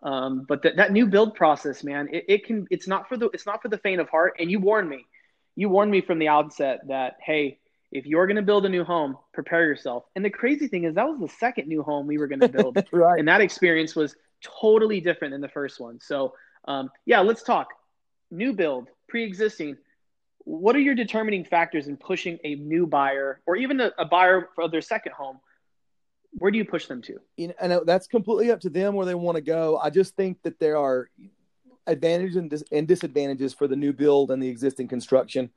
um, 0.01 0.45
but 0.47 0.63
that 0.63 0.77
that 0.77 0.91
new 0.91 1.07
build 1.07 1.35
process, 1.35 1.83
man, 1.83 2.09
it, 2.11 2.25
it 2.27 2.45
can 2.45 2.67
it's 2.69 2.87
not 2.87 3.09
for 3.09 3.17
the 3.17 3.29
it's 3.33 3.45
not 3.45 3.61
for 3.61 3.69
the 3.69 3.77
faint 3.77 4.01
of 4.01 4.09
heart. 4.09 4.35
And 4.39 4.49
you 4.49 4.59
warned 4.59 4.89
me, 4.89 5.05
you 5.55 5.69
warned 5.69 5.91
me 5.91 6.01
from 6.01 6.19
the 6.19 6.27
outset 6.27 6.87
that 6.87 7.17
hey, 7.21 7.59
if 7.91 8.05
you're 8.05 8.27
going 8.27 8.37
to 8.37 8.41
build 8.41 8.65
a 8.65 8.69
new 8.69 8.83
home, 8.83 9.17
prepare 9.33 9.65
yourself. 9.65 10.05
And 10.15 10.23
the 10.23 10.29
crazy 10.29 10.67
thing 10.67 10.83
is 10.85 10.95
that 10.95 11.07
was 11.07 11.19
the 11.19 11.35
second 11.37 11.67
new 11.67 11.83
home 11.83 12.07
we 12.07 12.17
were 12.17 12.27
going 12.27 12.39
to 12.41 12.49
build, 12.49 12.83
right? 12.91 13.19
And 13.19 13.27
that 13.27 13.41
experience 13.41 13.95
was 13.95 14.15
totally 14.41 15.01
different 15.01 15.33
than 15.33 15.41
the 15.41 15.49
first 15.49 15.79
one. 15.79 15.99
So 15.99 16.33
um, 16.65 16.89
yeah, 17.05 17.21
let's 17.21 17.43
talk 17.43 17.67
new 18.31 18.53
build, 18.53 18.89
pre-existing 19.07 19.77
what 20.45 20.75
are 20.75 20.79
your 20.79 20.95
determining 20.95 21.45
factors 21.45 21.87
in 21.87 21.97
pushing 21.97 22.37
a 22.43 22.55
new 22.55 22.85
buyer 22.85 23.41
or 23.45 23.55
even 23.55 23.79
a, 23.79 23.91
a 23.97 24.05
buyer 24.05 24.49
for 24.55 24.67
their 24.67 24.81
second 24.81 25.13
home 25.13 25.39
where 26.37 26.51
do 26.51 26.57
you 26.57 26.65
push 26.65 26.87
them 26.87 27.01
to? 27.03 27.19
You 27.37 27.49
know, 27.49 27.53
and 27.61 27.81
that's 27.85 28.07
completely 28.07 28.51
up 28.51 28.59
to 28.61 28.69
them 28.69 28.95
where 28.95 29.05
they 29.05 29.15
want 29.15 29.35
to 29.35 29.41
go. 29.41 29.77
I 29.77 29.89
just 29.89 30.15
think 30.15 30.41
that 30.43 30.59
there 30.59 30.77
are 30.77 31.09
advantages 31.85 32.35
and, 32.37 32.49
dis- 32.49 32.63
and 32.71 32.87
disadvantages 32.87 33.53
for 33.53 33.67
the 33.67 33.75
new 33.75 33.93
build 33.93 34.31
and 34.31 34.41
the 34.41 34.47
existing 34.47 34.87
construction. 34.87 35.49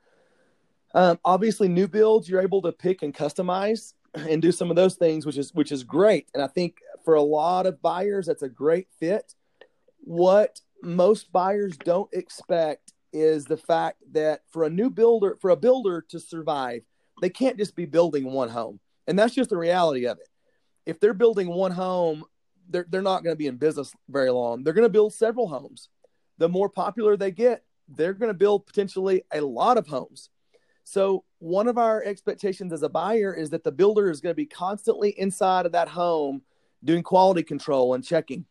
Um, 0.93 1.19
obviously 1.25 1.67
new 1.67 1.87
builds 1.87 2.29
you're 2.29 2.41
able 2.41 2.61
to 2.61 2.71
pick 2.71 3.01
and 3.03 3.13
customize 3.13 3.93
and 4.15 4.41
do 4.41 4.51
some 4.51 4.69
of 4.69 4.75
those 4.75 4.95
things 4.95 5.25
which 5.25 5.37
is 5.37 5.53
which 5.53 5.71
is 5.71 5.83
great. 5.83 6.29
And 6.33 6.41
i 6.41 6.47
think 6.47 6.77
for 7.03 7.15
a 7.15 7.21
lot 7.21 7.65
of 7.65 7.81
buyers 7.81 8.27
that's 8.27 8.43
a 8.43 8.49
great 8.49 8.87
fit. 8.99 9.33
What 9.99 10.61
most 10.81 11.31
buyers 11.31 11.77
don't 11.77 12.09
expect 12.13 12.93
is 13.13 13.45
the 13.45 13.57
fact 13.57 13.97
that 14.11 14.41
for 14.49 14.63
a 14.63 14.69
new 14.69 14.89
builder, 14.89 15.37
for 15.41 15.49
a 15.49 15.55
builder 15.55 16.05
to 16.09 16.19
survive, 16.19 16.83
they 17.21 17.29
can't 17.29 17.57
just 17.57 17.75
be 17.75 17.85
building 17.85 18.25
one 18.25 18.49
home. 18.49 18.79
And 19.07 19.17
that's 19.17 19.33
just 19.33 19.49
the 19.49 19.57
reality 19.57 20.05
of 20.05 20.17
it. 20.19 20.27
If 20.87 20.99
they're 20.99 21.13
building 21.13 21.49
one 21.49 21.71
home, 21.71 22.23
they're, 22.69 22.85
they're 22.89 23.01
not 23.01 23.23
going 23.23 23.33
to 23.33 23.37
be 23.37 23.47
in 23.47 23.57
business 23.57 23.93
very 24.09 24.31
long. 24.31 24.63
They're 24.63 24.73
going 24.73 24.85
to 24.85 24.89
build 24.89 25.13
several 25.13 25.47
homes. 25.47 25.89
The 26.37 26.49
more 26.49 26.69
popular 26.69 27.17
they 27.17 27.31
get, 27.31 27.63
they're 27.89 28.13
going 28.13 28.31
to 28.31 28.37
build 28.37 28.65
potentially 28.65 29.23
a 29.33 29.41
lot 29.41 29.77
of 29.77 29.87
homes. 29.87 30.29
So, 30.85 31.25
one 31.39 31.67
of 31.67 31.77
our 31.77 32.01
expectations 32.01 32.71
as 32.71 32.81
a 32.81 32.89
buyer 32.89 33.33
is 33.33 33.49
that 33.49 33.65
the 33.65 33.71
builder 33.71 34.09
is 34.09 34.21
going 34.21 34.31
to 34.31 34.37
be 34.37 34.45
constantly 34.45 35.09
inside 35.09 35.65
of 35.65 35.73
that 35.73 35.89
home 35.89 36.41
doing 36.83 37.03
quality 37.03 37.43
control 37.43 37.93
and 37.93 38.03
checking. 38.03 38.45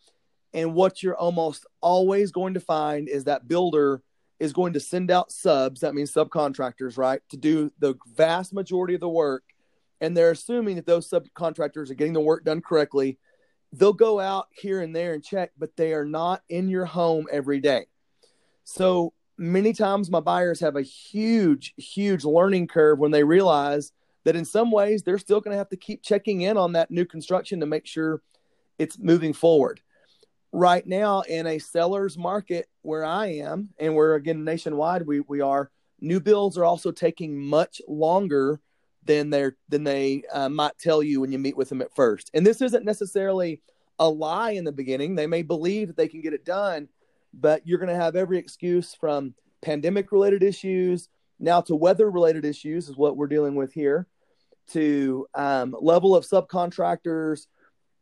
And 0.52 0.74
what 0.74 1.02
you're 1.02 1.16
almost 1.16 1.64
always 1.80 2.32
going 2.32 2.54
to 2.54 2.60
find 2.60 3.08
is 3.08 3.24
that 3.24 3.48
builder 3.48 4.02
is 4.38 4.52
going 4.52 4.74
to 4.74 4.80
send 4.80 5.10
out 5.10 5.32
subs, 5.32 5.80
that 5.80 5.94
means 5.94 6.12
subcontractors, 6.12 6.98
right, 6.98 7.20
to 7.30 7.38
do 7.38 7.72
the 7.78 7.94
vast 8.14 8.52
majority 8.52 8.94
of 8.94 9.00
the 9.00 9.08
work. 9.08 9.42
And 10.00 10.16
they're 10.16 10.30
assuming 10.30 10.76
that 10.76 10.86
those 10.86 11.08
subcontractors 11.08 11.90
are 11.90 11.94
getting 11.94 12.12
the 12.12 12.20
work 12.20 12.44
done 12.44 12.60
correctly. 12.60 13.18
They'll 13.72 13.92
go 13.92 14.20
out 14.20 14.48
here 14.52 14.80
and 14.80 14.94
there 14.94 15.14
and 15.14 15.24
check, 15.24 15.52
but 15.58 15.76
they 15.76 15.92
are 15.92 16.04
not 16.04 16.42
in 16.48 16.68
your 16.68 16.84
home 16.84 17.26
every 17.32 17.60
day. 17.60 17.86
So 18.64 19.12
many 19.38 19.72
times 19.72 20.10
my 20.10 20.20
buyers 20.20 20.60
have 20.60 20.76
a 20.76 20.82
huge, 20.82 21.74
huge 21.76 22.24
learning 22.24 22.68
curve 22.68 22.98
when 22.98 23.10
they 23.10 23.24
realize 23.24 23.92
that 24.24 24.36
in 24.36 24.44
some 24.44 24.70
ways 24.70 25.02
they're 25.02 25.18
still 25.18 25.40
going 25.40 25.52
to 25.52 25.58
have 25.58 25.68
to 25.70 25.76
keep 25.76 26.02
checking 26.02 26.42
in 26.42 26.56
on 26.56 26.72
that 26.72 26.90
new 26.90 27.04
construction 27.04 27.60
to 27.60 27.66
make 27.66 27.86
sure 27.86 28.22
it's 28.78 28.98
moving 28.98 29.32
forward 29.32 29.80
right 30.52 30.86
now 30.86 31.20
in 31.22 31.46
a 31.46 31.58
seller's 31.58 32.16
market 32.16 32.68
where 32.82 33.04
I 33.04 33.26
am, 33.26 33.70
and 33.78 33.94
where 33.94 34.14
again 34.14 34.44
nationwide 34.44 35.06
we 35.06 35.20
we 35.20 35.40
are, 35.40 35.70
new 36.00 36.18
builds 36.18 36.56
are 36.56 36.64
also 36.64 36.90
taking 36.90 37.38
much 37.38 37.80
longer 37.86 38.60
than 39.06 39.30
they're 39.30 39.56
than 39.68 39.84
they 39.84 40.22
uh, 40.32 40.48
might 40.48 40.78
tell 40.78 41.02
you 41.02 41.20
when 41.20 41.32
you 41.32 41.38
meet 41.38 41.56
with 41.56 41.68
them 41.68 41.82
at 41.82 41.94
first. 41.94 42.30
And 42.34 42.46
this 42.46 42.60
isn't 42.60 42.84
necessarily 42.84 43.60
a 43.98 44.08
lie 44.08 44.52
in 44.52 44.64
the 44.64 44.72
beginning. 44.72 45.14
They 45.14 45.26
may 45.26 45.42
believe 45.42 45.88
that 45.88 45.96
they 45.96 46.08
can 46.08 46.20
get 46.20 46.34
it 46.34 46.44
done, 46.44 46.88
but 47.32 47.66
you're 47.66 47.78
going 47.78 47.88
to 47.88 48.02
have 48.02 48.16
every 48.16 48.38
excuse 48.38 48.94
from 48.94 49.34
pandemic 49.62 50.12
related 50.12 50.42
issues 50.42 51.08
now 51.38 51.60
to 51.60 51.74
weather 51.74 52.10
related 52.10 52.44
issues 52.44 52.88
is 52.88 52.96
what 52.96 53.16
we're 53.16 53.26
dealing 53.26 53.54
with 53.54 53.72
here 53.72 54.06
to 54.68 55.26
um, 55.34 55.74
level 55.80 56.14
of 56.14 56.24
subcontractors 56.24 57.46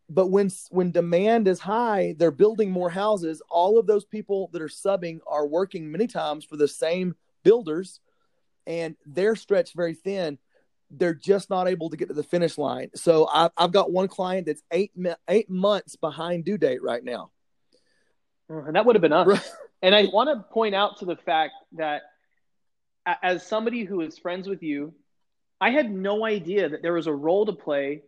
but 0.09 0.29
when 0.29 0.51
when 0.71 0.91
demand 0.91 1.49
is 1.49 1.59
high 1.59 2.15
they're 2.19 2.31
building 2.31 2.71
more 2.71 2.91
houses 2.91 3.43
all 3.49 3.79
of 3.79 3.87
those 3.87 4.05
people 4.05 4.51
that 4.53 4.63
are 4.63 4.69
subbing 4.69 5.19
are 5.27 5.47
working 5.47 5.91
many 5.91 6.07
times 6.07 6.45
for 6.45 6.57
the 6.57 6.69
same 6.69 7.15
builders 7.43 8.01
and 8.67 8.97
they're 9.07 9.37
stretched 9.37 9.75
very 9.75 9.95
thin 9.95 10.39
they're 10.99 11.15
just 11.15 11.51
not 11.51 11.69
able 11.69 11.91
to 11.91 11.97
get 11.97 12.09
to 12.09 12.15
the 12.15 12.23
finish 12.23 12.59
line. 12.59 12.91
So 12.95 13.29
i've, 13.33 13.51
I've 13.57 13.73
got 13.73 13.93
one 13.93 14.09
client 14.09 14.47
that's 14.47 14.63
eight 14.71 14.93
eight 15.29 15.51
months 15.51 15.97
behind 15.97 16.45
due 16.45 16.59
date 16.59 16.83
right 16.83 17.03
now. 17.03 17.31
Uh, 18.51 18.65
and 18.65 18.77
that 18.77 18.85
would 18.85 18.97
have 18.97 19.03
been 19.03 19.13
us. 19.13 19.51
And 19.83 19.95
i 19.95 20.07
want 20.13 20.31
to 20.31 20.53
point 20.53 20.75
out 20.75 20.99
to 21.01 21.05
the 21.05 21.17
fact 21.17 21.53
that 21.73 22.03
as 23.23 23.47
somebody 23.47 23.85
who 23.85 24.01
is 24.01 24.19
friends 24.19 24.49
with 24.49 24.63
you 24.63 24.95
i 25.61 25.71
had 25.71 25.91
no 25.91 26.25
idea 26.25 26.71
that 26.71 26.81
there 26.81 26.95
was 26.95 27.07
a 27.07 27.13
role 27.13 27.45
to 27.45 27.53
play 27.53 28.03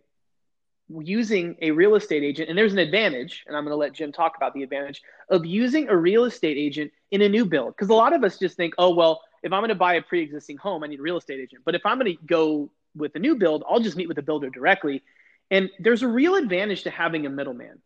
using 0.88 1.56
a 1.62 1.70
real 1.70 1.96
estate 1.96 2.22
agent, 2.22 2.48
and 2.48 2.56
there's 2.56 2.72
an 2.72 2.78
advantage, 2.78 3.44
and 3.46 3.56
I'm 3.56 3.64
going 3.64 3.72
to 3.72 3.76
let 3.76 3.92
Jim 3.92 4.12
talk 4.12 4.36
about 4.36 4.54
the 4.54 4.62
advantage 4.62 5.02
of 5.30 5.44
using 5.44 5.88
a 5.88 5.96
real 5.96 6.24
estate 6.24 6.56
agent 6.56 6.92
in 7.10 7.22
a 7.22 7.28
new 7.28 7.44
build. 7.44 7.74
Because 7.74 7.88
a 7.88 7.94
lot 7.94 8.12
of 8.12 8.22
us 8.22 8.38
just 8.38 8.56
think, 8.56 8.74
oh, 8.78 8.94
well, 8.94 9.20
if 9.42 9.52
I'm 9.52 9.60
going 9.60 9.68
to 9.68 9.74
buy 9.74 9.94
a 9.94 10.02
pre 10.02 10.22
existing 10.22 10.58
home, 10.58 10.84
I 10.84 10.86
need 10.86 11.00
a 11.00 11.02
real 11.02 11.16
estate 11.16 11.40
agent. 11.40 11.62
But 11.64 11.74
if 11.74 11.84
I'm 11.84 11.98
going 11.98 12.16
to 12.16 12.22
go 12.24 12.70
with 12.96 13.12
the 13.12 13.18
new 13.18 13.36
build, 13.36 13.64
I'll 13.68 13.80
just 13.80 13.96
meet 13.96 14.08
with 14.08 14.16
the 14.16 14.22
builder 14.22 14.50
directly. 14.50 15.02
And 15.50 15.70
there's 15.78 16.02
a 16.02 16.08
real 16.08 16.34
advantage 16.34 16.82
to 16.84 16.90
having 16.90 17.26
a 17.26 17.30
middleman. 17.30 17.80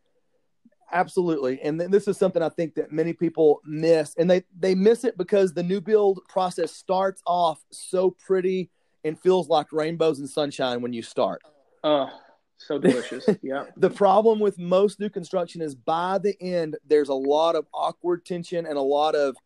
Absolutely. 0.93 1.61
And 1.63 1.81
this 1.81 2.09
is 2.09 2.17
something 2.17 2.43
I 2.43 2.49
think 2.49 2.75
that 2.75 2.91
many 2.91 3.13
people 3.13 3.61
miss. 3.65 4.15
And 4.17 4.29
they, 4.29 4.43
they 4.59 4.75
miss 4.75 5.05
it 5.05 5.17
because 5.17 5.53
the 5.53 5.63
new 5.63 5.81
build 5.81 6.21
process 6.29 6.73
starts 6.73 7.23
off 7.27 7.63
so 7.71 8.11
pretty 8.11 8.71
and 9.05 9.19
feels 9.19 9.49
like 9.49 9.73
rainbows 9.73 10.19
and 10.19 10.29
sunshine 10.29 10.83
when 10.83 10.93
you 10.93 11.03
start. 11.03 11.43
Oh, 11.85 12.11
so 12.59 12.79
delicious. 12.79 13.25
Yeah. 13.43 13.65
the 13.77 13.91
problem 13.91 14.41
with 14.41 14.59
most 14.59 15.01
new 15.01 15.09
construction 15.09 15.63
is 15.63 15.75
by 15.75 16.19
the 16.19 16.35
end, 16.41 16.77
there's 16.87 17.09
a 17.09 17.15
lot 17.15 17.55
of 17.55 17.67
awkward 17.73 18.25
tension 18.27 18.67
and 18.67 18.77
a 18.77 18.83
lot 18.83 19.15
of 19.15 19.37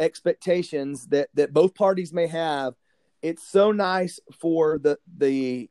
expectations 0.00 1.06
that, 1.08 1.28
that 1.34 1.52
both 1.52 1.74
parties 1.74 2.12
may 2.12 2.26
have. 2.26 2.74
It's 3.24 3.48
so 3.48 3.72
nice 3.72 4.20
for 4.38 4.78
the, 4.78 4.98
the, 5.16 5.70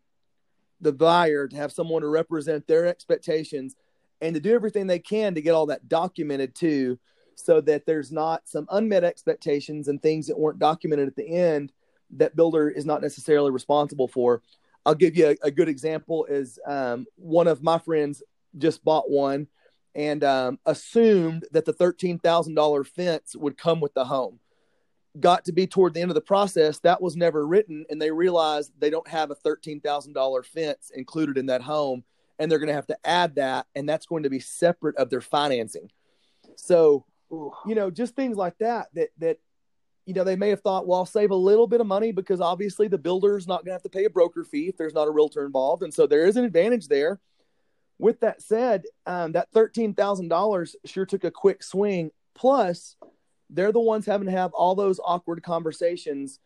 the 0.82 0.92
buyer 0.92 1.48
to 1.48 1.56
have 1.56 1.72
someone 1.72 2.02
to 2.02 2.08
represent 2.08 2.66
their 2.66 2.88
expectations 2.88 3.76
and 4.22 4.34
to 4.34 4.42
do 4.42 4.56
everything 4.56 4.88
they 4.88 4.98
can 4.98 5.36
to 5.36 5.42
get 5.42 5.52
all 5.52 5.68
that 5.68 5.88
documented 5.88 6.56
too, 6.56 6.98
so 7.36 7.62
that 7.62 7.86
there's 7.86 8.12
not 8.12 8.42
some 8.46 8.66
unmet 8.72 9.04
expectations 9.04 9.88
and 9.88 10.02
things 10.02 10.26
that 10.26 10.40
weren't 10.40 10.58
documented 10.58 11.08
at 11.08 11.16
the 11.16 11.28
end 11.28 11.72
that 12.10 12.36
builder 12.36 12.70
is 12.70 12.88
not 12.88 13.04
necessarily 13.04 13.52
responsible 13.52 14.08
for. 14.08 14.42
I'll 14.84 14.96
give 14.96 15.16
you 15.16 15.28
a, 15.28 15.48
a 15.48 15.52
good 15.52 15.70
example 15.70 16.26
is 16.26 16.58
um, 16.66 17.06
one 17.18 17.48
of 17.48 17.62
my 17.62 17.78
friends 17.78 18.24
just 18.58 18.84
bought 18.84 19.12
one 19.12 19.46
and 19.94 20.24
um, 20.24 20.58
assumed 20.66 21.46
that 21.52 21.66
the 21.66 21.74
$13,000 21.74 22.88
fence 22.88 23.36
would 23.36 23.60
come 23.60 23.80
with 23.80 23.94
the 23.94 24.06
home. 24.06 24.40
Got 25.20 25.46
to 25.46 25.52
be 25.52 25.68
toward 25.68 25.94
the 25.94 26.02
end 26.02 26.12
of 26.12 26.16
the 26.16 26.22
process, 26.22 26.80
that 26.80 27.02
was 27.02 27.16
never 27.16 27.46
written, 27.46 27.86
and 27.90 28.02
they 28.02 28.12
realized 28.12 28.72
they 28.80 28.90
don't 28.90 29.08
have 29.08 29.32
a 29.32 29.36
$13,000 29.36 30.46
fence 30.46 30.92
included 30.94 31.38
in 31.38 31.46
that 31.48 31.62
home 31.62 32.04
and 32.40 32.52
they're 32.52 32.60
going 32.60 32.68
to 32.68 32.74
have 32.74 32.88
to 32.88 32.98
add 33.06 33.36
that, 33.36 33.68
and 33.76 33.88
that's 33.88 34.06
going 34.06 34.24
to 34.24 34.30
be 34.30 34.40
separate 34.40 34.98
of 34.98 35.10
their 35.10 35.22
financing. 35.22 35.90
So, 36.56 37.06
you 37.30 37.76
know, 37.76 37.90
just 37.90 38.16
things 38.16 38.38
like 38.38 38.58
that 38.60 38.88
that 38.94 39.10
that 39.20 39.40
you 40.06 40.14
know 40.14 40.24
they 40.24 40.36
may 40.36 40.50
have 40.50 40.62
thought, 40.62 40.88
well, 40.88 41.00
I'll 41.00 41.06
save 41.06 41.32
a 41.32 41.36
little 41.36 41.68
bit 41.68 41.82
of 41.82 41.88
money 41.88 42.12
because 42.12 42.42
obviously 42.42 42.88
the 42.88 42.98
builder's 42.98 43.48
not 43.48 43.60
going 43.60 43.68
to 43.68 43.74
have 43.74 43.84
to 43.84 43.90
pay 43.90 44.06
a 44.06 44.10
broker 44.10 44.44
fee 44.44 44.68
if 44.68 44.78
there's 44.78 44.94
not 44.94 45.08
a 45.08 45.12
realtor 45.12 45.46
involved, 45.46 45.84
and 45.84 45.94
so 45.94 46.08
there 46.08 46.26
is 46.26 46.38
an 46.38 46.46
advantage 46.46 46.88
there. 46.88 47.20
With 48.00 48.20
that 48.22 48.42
said, 48.42 48.84
um, 49.06 49.34
that 49.34 49.52
thirteen 49.52 49.94
thousand 49.94 50.28
dollars 50.28 50.76
sure 50.86 51.06
took 51.06 51.24
a 51.24 51.32
quick 51.32 51.64
swing. 51.64 52.12
Plus, 52.36 52.98
they're 53.54 53.72
the 53.72 53.80
ones 53.80 54.06
having 54.06 54.28
to 54.28 54.32
have 54.32 54.54
all 54.54 54.76
those 54.76 55.00
awkward 55.04 55.44
conversations 55.44 56.40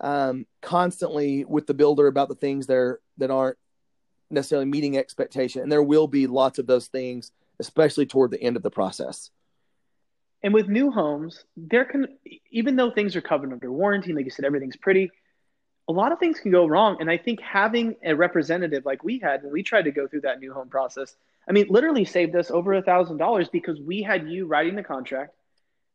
um, 0.00 0.46
constantly 0.60 1.44
with 1.44 1.66
the 1.66 1.74
builder 1.74 2.06
about 2.06 2.28
the 2.28 2.34
things 2.34 2.66
there 2.66 3.00
that 3.18 3.30
aren't 3.30 3.58
necessarily 4.30 4.66
meeting 4.66 4.96
expectation. 4.96 5.62
And 5.62 5.70
there 5.70 5.82
will 5.82 6.08
be 6.08 6.26
lots 6.26 6.58
of 6.58 6.66
those 6.66 6.86
things, 6.86 7.32
especially 7.60 8.06
toward 8.06 8.30
the 8.30 8.42
end 8.42 8.56
of 8.56 8.62
the 8.62 8.70
process. 8.70 9.30
And 10.42 10.52
with 10.52 10.68
new 10.68 10.90
homes, 10.90 11.44
there 11.56 11.84
can, 11.84 12.08
even 12.50 12.74
though 12.74 12.90
things 12.90 13.14
are 13.14 13.20
covered 13.20 13.52
under 13.52 13.70
warranty, 13.70 14.12
like 14.12 14.24
you 14.24 14.30
said, 14.30 14.44
everything's 14.44 14.76
pretty, 14.76 15.10
a 15.88 15.92
lot 15.92 16.10
of 16.10 16.18
things 16.18 16.40
can 16.40 16.50
go 16.50 16.66
wrong. 16.66 16.96
And 16.98 17.08
I 17.08 17.16
think 17.16 17.40
having 17.40 17.94
a 18.04 18.14
representative 18.14 18.84
like 18.84 19.04
we 19.04 19.18
had 19.18 19.44
when 19.44 19.52
we 19.52 19.62
tried 19.62 19.82
to 19.82 19.92
go 19.92 20.08
through 20.08 20.22
that 20.22 20.40
new 20.40 20.52
home 20.52 20.68
process, 20.68 21.14
I 21.48 21.52
mean, 21.52 21.66
literally 21.68 22.04
saved 22.04 22.34
us 22.34 22.50
over 22.50 22.74
a 22.74 22.82
thousand 22.82 23.18
dollars 23.18 23.48
because 23.48 23.80
we 23.80 24.02
had 24.02 24.28
you 24.28 24.46
writing 24.46 24.74
the 24.74 24.82
contract 24.82 25.34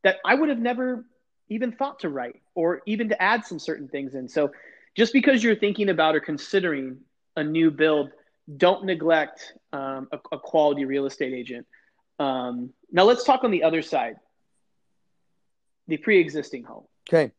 that 0.04 0.18
I 0.26 0.36
would 0.36 0.50
have 0.50 0.60
never 0.60 1.06
even 1.50 1.72
thought 1.72 2.00
to 2.00 2.10
write 2.10 2.42
or 2.56 2.82
even 2.86 3.10
to 3.10 3.22
add 3.22 3.46
some 3.46 3.60
certain 3.60 3.88
things 3.88 4.16
in. 4.16 4.28
So 4.28 4.52
just 4.96 5.14
because 5.14 5.44
you're 5.44 5.56
thinking 5.56 5.90
about 5.90 6.16
or 6.16 6.20
considering 6.20 6.98
a 7.36 7.44
new 7.44 7.72
build 7.72 8.12
don't 8.56 8.86
neglect 8.86 9.54
um, 9.74 10.08
a, 10.12 10.20
a, 10.32 10.40
quality 10.40 10.86
real 10.86 11.06
estate 11.06 11.34
agent. 11.34 11.66
Um, 12.18 12.72
now 12.92 13.04
let's 13.04 13.24
talk 13.24 13.44
on 13.44 13.52
the 13.52 13.64
other 13.64 13.82
side, 13.82 14.16
the 15.88 15.98
pre-existing 15.98 16.64
home. 16.64 16.86
Okay, 17.10 17.32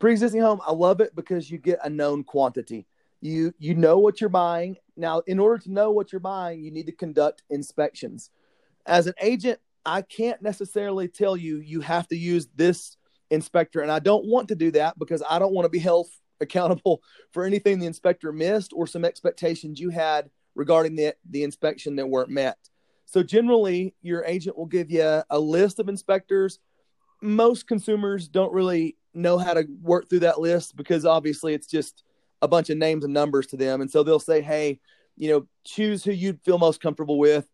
pre-existing 0.00 0.40
home. 0.40 0.60
I 0.66 0.72
love 0.72 1.00
it 1.00 1.14
because 1.14 1.50
you 1.50 1.58
get 1.58 1.78
a 1.84 1.88
known 1.88 2.24
quantity. 2.24 2.86
You 3.20 3.54
you 3.58 3.74
know 3.74 3.98
what 3.98 4.20
you're 4.20 4.30
buying. 4.30 4.76
Now, 4.96 5.22
in 5.26 5.38
order 5.38 5.62
to 5.62 5.72
know 5.72 5.92
what 5.92 6.12
you're 6.12 6.20
buying, 6.20 6.62
you 6.62 6.70
need 6.70 6.86
to 6.86 6.92
conduct 6.92 7.42
inspections. 7.50 8.30
As 8.84 9.06
an 9.06 9.14
agent, 9.20 9.60
I 9.88 10.02
can't 10.02 10.42
necessarily 10.42 11.08
tell 11.08 11.34
you 11.34 11.58
you 11.58 11.80
have 11.80 12.06
to 12.08 12.16
use 12.16 12.46
this 12.54 12.98
inspector, 13.30 13.80
and 13.80 13.90
I 13.90 14.00
don't 14.00 14.26
want 14.26 14.48
to 14.48 14.54
do 14.54 14.70
that 14.72 14.98
because 14.98 15.22
I 15.28 15.38
don't 15.38 15.54
want 15.54 15.64
to 15.64 15.70
be 15.70 15.78
held 15.78 16.08
accountable 16.40 17.02
for 17.32 17.44
anything 17.44 17.78
the 17.78 17.86
inspector 17.86 18.30
missed 18.30 18.72
or 18.74 18.86
some 18.86 19.04
expectations 19.04 19.80
you 19.80 19.88
had 19.88 20.30
regarding 20.54 20.94
the, 20.94 21.14
the 21.30 21.42
inspection 21.42 21.96
that 21.96 22.06
weren't 22.06 22.28
met. 22.28 22.58
So 23.06 23.22
generally, 23.22 23.94
your 24.02 24.24
agent 24.24 24.58
will 24.58 24.66
give 24.66 24.90
you 24.90 25.22
a 25.30 25.38
list 25.38 25.78
of 25.78 25.88
inspectors. 25.88 26.58
Most 27.22 27.66
consumers 27.66 28.28
don't 28.28 28.52
really 28.52 28.96
know 29.14 29.38
how 29.38 29.54
to 29.54 29.66
work 29.80 30.10
through 30.10 30.20
that 30.20 30.38
list 30.38 30.76
because 30.76 31.06
obviously 31.06 31.54
it's 31.54 31.66
just 31.66 32.04
a 32.42 32.48
bunch 32.48 32.68
of 32.68 32.76
names 32.76 33.04
and 33.04 33.14
numbers 33.14 33.46
to 33.48 33.56
them. 33.56 33.80
And 33.80 33.90
so 33.90 34.02
they'll 34.02 34.20
say, 34.20 34.42
hey, 34.42 34.80
you 35.16 35.30
know, 35.30 35.46
choose 35.64 36.04
who 36.04 36.12
you'd 36.12 36.42
feel 36.42 36.58
most 36.58 36.82
comfortable 36.82 37.18
with. 37.18 37.48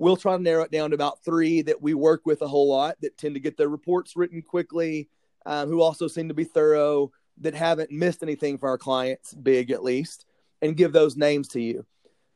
We'll 0.00 0.16
try 0.16 0.36
to 0.36 0.42
narrow 0.42 0.64
it 0.64 0.72
down 0.72 0.90
to 0.90 0.94
about 0.94 1.22
three 1.24 1.62
that 1.62 1.80
we 1.80 1.94
work 1.94 2.22
with 2.24 2.42
a 2.42 2.48
whole 2.48 2.68
lot 2.68 2.96
that 3.02 3.16
tend 3.16 3.34
to 3.34 3.40
get 3.40 3.56
their 3.56 3.68
reports 3.68 4.16
written 4.16 4.42
quickly, 4.42 5.08
um, 5.46 5.68
who 5.68 5.80
also 5.80 6.08
seem 6.08 6.28
to 6.28 6.34
be 6.34 6.44
thorough, 6.44 7.12
that 7.38 7.54
haven't 7.54 7.90
missed 7.90 8.22
anything 8.22 8.58
for 8.58 8.68
our 8.68 8.78
clients, 8.78 9.32
big 9.32 9.70
at 9.70 9.84
least, 9.84 10.26
and 10.60 10.76
give 10.76 10.92
those 10.92 11.16
names 11.16 11.48
to 11.48 11.60
you 11.60 11.86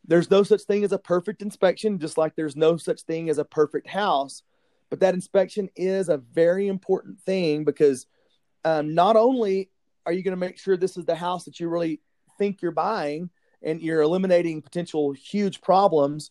there's 0.06 0.30
no 0.30 0.42
such 0.42 0.62
thing 0.62 0.84
as 0.84 0.92
a 0.92 0.98
perfect 0.98 1.42
inspection, 1.42 1.98
just 1.98 2.18
like 2.18 2.36
there's 2.36 2.56
no 2.56 2.76
such 2.76 3.02
thing 3.02 3.30
as 3.30 3.38
a 3.38 3.44
perfect 3.44 3.88
house. 3.88 4.42
But 4.90 5.00
that 5.00 5.14
inspection 5.14 5.70
is 5.76 6.08
a 6.08 6.18
very 6.18 6.68
important 6.68 7.20
thing 7.20 7.64
because 7.64 8.06
um, 8.64 8.94
not 8.94 9.16
only 9.16 9.70
are 10.06 10.12
you 10.12 10.22
going 10.22 10.32
to 10.32 10.36
make 10.36 10.58
sure 10.58 10.76
this 10.76 10.96
is 10.96 11.06
the 11.06 11.14
house 11.14 11.44
that 11.44 11.58
you 11.58 11.68
really 11.68 12.00
think 12.38 12.60
you're 12.60 12.70
buying 12.70 13.30
and 13.62 13.80
you're 13.80 14.02
eliminating 14.02 14.60
potential 14.60 15.12
huge 15.12 15.62
problems, 15.62 16.30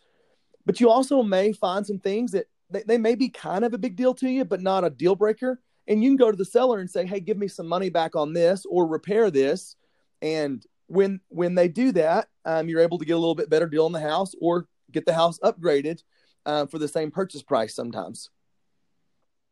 but 0.66 0.80
you 0.80 0.90
also 0.90 1.24
may 1.24 1.54
find 1.54 1.86
some 1.86 2.00
things 2.00 2.32
that 2.32 2.48
they, 2.70 2.84
they 2.84 2.98
may 2.98 3.16
be 3.16 3.30
kind 3.30 3.66
of 3.66 3.74
a 3.74 3.78
big 3.78 3.96
deal 3.96 4.14
to 4.16 4.30
you, 4.30 4.46
but 4.46 4.62
not 4.62 4.84
a 4.84 4.90
deal 4.90 5.16
breaker. 5.16 5.60
And 5.88 6.04
you 6.04 6.10
can 6.10 6.18
go 6.18 6.32
to 6.32 6.38
the 6.38 6.46
seller 6.46 6.80
and 6.80 6.90
say, 6.90 7.06
hey, 7.06 7.20
give 7.20 7.38
me 7.38 7.48
some 7.48 7.68
money 7.68 7.90
back 7.90 8.16
on 8.16 8.34
this 8.34 8.66
or 8.66 8.88
repair 8.88 9.30
this. 9.30 9.76
And 10.22 10.66
when 10.88 11.20
when 11.30 11.56
they 11.56 11.68
do 11.68 11.92
that, 11.94 12.30
um, 12.46 12.70
you're 12.70 12.82
able 12.82 12.98
to 13.00 13.06
get 13.06 13.14
a 13.14 13.18
little 13.18 13.36
bit 13.36 13.50
better 13.50 13.68
deal 13.68 13.86
on 13.86 13.92
the 13.92 14.00
house 14.00 14.34
or 14.40 14.68
get 14.92 15.06
the 15.06 15.14
house 15.14 15.40
upgraded 15.40 16.04
uh, 16.46 16.66
for 16.68 16.80
the 16.80 16.88
same 16.88 17.12
purchase 17.12 17.42
price 17.42 17.76
sometimes. 17.76 18.30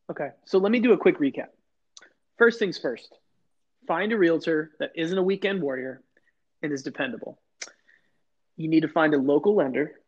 Okay, 0.10 0.30
so 0.46 0.58
let 0.58 0.72
me 0.72 0.80
do 0.80 0.94
a 0.94 0.98
quick 0.98 1.20
recap. 1.20 1.48
First 2.38 2.60
things 2.60 2.78
first, 2.78 3.18
find 3.88 4.12
a 4.12 4.18
realtor 4.18 4.72
that 4.80 4.92
isn't 4.96 5.18
a 5.18 5.24
weekend 5.24 5.62
warrior 5.62 6.02
and 6.62 6.72
is 6.72 6.84
dependable. 6.84 7.40
You 8.58 8.68
need 8.68 8.82
to 8.82 8.90
find 8.90 9.14
a 9.14 9.18
local 9.18 9.56
lender. 9.56 10.01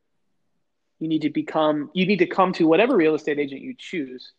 You 1.04 1.10
need 1.10 1.24
to 1.24 1.30
become 1.30 1.92
you 1.94 2.06
need 2.06 2.20
to 2.20 2.26
come 2.26 2.54
to 2.54 2.66
whatever 2.66 2.96
real 2.96 3.14
estate 3.14 3.38
agent 3.38 3.60
you 3.60 3.76
choose, 3.78 4.32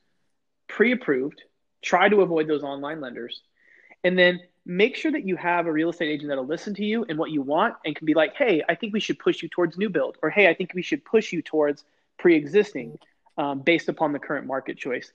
pre-approved. 0.67 1.43
Try 1.83 2.09
to 2.09 2.23
avoid 2.23 2.49
those 2.49 2.63
online 2.63 3.03
lenders. 3.03 3.43
And 4.03 4.19
then 4.19 4.41
make 4.65 4.97
sure 4.97 5.13
that 5.13 5.27
you 5.27 5.37
have 5.37 5.67
a 5.67 5.73
real 5.73 5.91
estate 5.91 6.09
agent 6.09 6.31
that'll 6.31 6.47
listen 6.47 6.75
to 6.77 6.83
you 6.83 7.05
and 7.11 7.19
what 7.19 7.31
you 7.31 7.43
want 7.43 7.75
and 7.85 7.95
can 7.95 8.07
be 8.07 8.15
like, 8.15 8.35
hey, 8.35 8.63
I 8.67 8.77
think 8.77 8.95
we 8.95 9.01
should 9.01 9.19
push 9.19 9.43
you 9.43 9.49
towards 9.51 9.77
new 9.77 9.91
build, 9.91 10.17
or 10.23 10.31
hey, 10.31 10.49
I 10.49 10.55
think 10.55 10.73
we 10.75 10.81
should 10.81 11.05
push 11.05 11.35
you 11.35 11.43
towards 11.43 11.85
pre 12.19 12.35
existing 12.35 12.99
um, 13.37 13.61
based 13.61 13.91
upon 13.91 14.13
the 14.13 14.19
current 14.19 14.47
market 14.47 14.79
choice. 14.79 15.13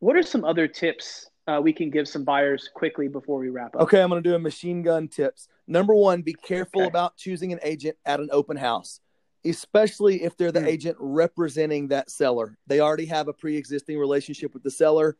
What 0.00 0.16
are 0.16 0.24
some 0.24 0.44
other 0.44 0.66
tips 0.66 1.30
uh, 1.46 1.60
we 1.62 1.72
can 1.72 1.90
give 1.90 2.08
some 2.08 2.24
buyers 2.24 2.68
quickly 2.74 3.06
before 3.06 3.38
we 3.38 3.50
wrap 3.50 3.76
up? 3.76 3.82
Okay, 3.82 4.02
I'm 4.02 4.08
going 4.08 4.20
to 4.20 4.28
do 4.28 4.34
a 4.34 4.40
machine 4.40 4.82
gun 4.82 5.06
tips. 5.06 5.46
Number 5.68 5.94
one, 5.94 6.22
be 6.22 6.34
careful 6.34 6.80
okay. 6.80 6.88
about 6.88 7.16
choosing 7.16 7.52
an 7.52 7.60
agent 7.62 7.96
at 8.04 8.18
an 8.18 8.30
open 8.32 8.56
house, 8.56 8.98
especially 9.44 10.22
if 10.22 10.36
they're 10.36 10.52
the 10.52 10.60
mm. 10.60 10.66
agent 10.66 10.96
representing 11.00 11.88
that 11.88 12.10
seller. 12.10 12.58
They 12.66 12.80
already 12.80 13.06
have 13.06 13.28
a 13.28 13.32
pre 13.32 13.56
existing 13.56 13.98
relationship 13.98 14.54
with 14.54 14.62
the 14.62 14.70
seller 14.70 15.16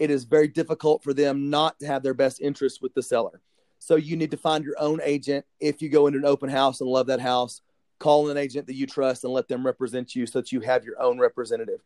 it 0.00 0.10
is 0.10 0.24
very 0.24 0.48
difficult 0.48 1.04
for 1.04 1.12
them 1.12 1.50
not 1.50 1.78
to 1.78 1.86
have 1.86 2.02
their 2.02 2.14
best 2.14 2.40
interest 2.40 2.80
with 2.82 2.94
the 2.94 3.02
seller. 3.02 3.42
So 3.78 3.96
you 3.96 4.16
need 4.16 4.30
to 4.30 4.36
find 4.36 4.64
your 4.64 4.74
own 4.78 5.00
agent. 5.04 5.44
If 5.60 5.82
you 5.82 5.90
go 5.90 6.06
into 6.06 6.18
an 6.18 6.24
open 6.24 6.48
house 6.48 6.80
and 6.80 6.88
love 6.88 7.06
that 7.08 7.20
house, 7.20 7.60
call 7.98 8.30
an 8.30 8.38
agent 8.38 8.66
that 8.66 8.74
you 8.74 8.86
trust 8.86 9.24
and 9.24 9.32
let 9.32 9.46
them 9.46 9.64
represent 9.64 10.16
you 10.16 10.26
so 10.26 10.40
that 10.40 10.52
you 10.52 10.60
have 10.60 10.84
your 10.84 11.00
own 11.00 11.18
representative. 11.18 11.80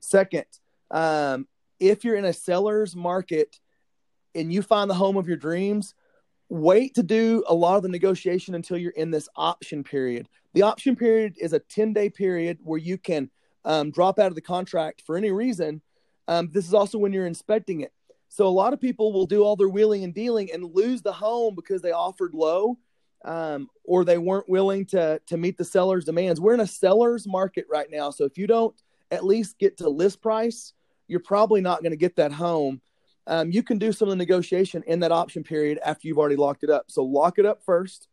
Second, 0.00 0.44
um, 0.90 1.46
if 1.78 2.04
you're 2.04 2.16
in 2.16 2.24
a 2.24 2.32
seller's 2.32 2.96
market 2.96 3.60
and 4.34 4.52
you 4.52 4.60
find 4.60 4.90
the 4.90 4.94
home 4.94 5.16
of 5.16 5.28
your 5.28 5.36
dreams, 5.36 5.94
wait 6.48 6.94
to 6.94 7.04
do 7.04 7.44
a 7.46 7.54
lot 7.54 7.76
of 7.76 7.84
the 7.84 7.88
negotiation 7.88 8.56
until 8.56 8.76
you're 8.76 8.90
in 8.90 9.12
this 9.12 9.28
option 9.36 9.84
period. 9.84 10.28
The 10.54 10.62
option 10.62 10.96
period 10.96 11.36
is 11.40 11.52
a 11.52 11.58
10 11.58 11.92
day 11.92 12.10
period 12.10 12.58
where 12.62 12.78
you 12.78 12.98
can 12.98 13.30
um, 13.64 13.90
drop 13.90 14.18
out 14.18 14.26
of 14.26 14.34
the 14.34 14.40
contract 14.40 15.02
for 15.06 15.16
any 15.16 15.30
reason 15.30 15.82
um, 16.28 16.48
this 16.52 16.66
is 16.66 16.74
also 16.74 16.98
when 16.98 17.12
you're 17.12 17.26
inspecting 17.26 17.80
it. 17.80 17.92
So 18.28 18.46
a 18.46 18.48
lot 18.48 18.72
of 18.72 18.80
people 18.80 19.12
will 19.12 19.26
do 19.26 19.42
all 19.42 19.56
their 19.56 19.68
wheeling 19.68 20.04
and 20.04 20.14
dealing 20.14 20.50
and 20.52 20.74
lose 20.74 21.02
the 21.02 21.12
home 21.12 21.54
because 21.54 21.82
they 21.82 21.92
offered 21.92 22.32
low. 22.32 22.78
um, 23.24 23.68
or 23.84 24.04
they 24.04 24.18
weren't 24.18 24.48
willing 24.48 24.84
to 24.86 25.20
to 25.26 25.36
meet 25.36 25.56
the 25.56 25.64
seller's 25.64 26.04
demands. 26.04 26.40
We're 26.40 26.54
in 26.54 26.60
a 26.60 26.66
seller's 26.66 27.26
market 27.26 27.66
right 27.70 27.88
now, 27.90 28.10
so 28.10 28.24
if 28.24 28.36
you 28.36 28.46
don't 28.46 28.74
at 29.10 29.24
least 29.24 29.58
get 29.58 29.76
to 29.78 29.88
list 29.88 30.20
price, 30.22 30.72
you're 31.08 31.20
probably 31.20 31.60
not 31.60 31.82
going 31.82 31.92
to 31.92 31.96
get 31.96 32.16
that 32.16 32.32
home. 32.32 32.80
Um, 33.26 33.52
you 33.52 33.62
can 33.62 33.78
do 33.78 33.92
some 33.92 34.08
of 34.08 34.12
the 34.12 34.16
negotiation 34.16 34.82
in 34.86 35.00
that 35.00 35.12
option 35.12 35.44
period 35.44 35.78
after 35.84 36.08
you've 36.08 36.18
already 36.18 36.36
locked 36.36 36.64
it 36.64 36.70
up. 36.70 36.86
So 36.88 37.04
lock 37.04 37.38
it 37.38 37.46
up 37.46 37.62
first. 37.64 38.08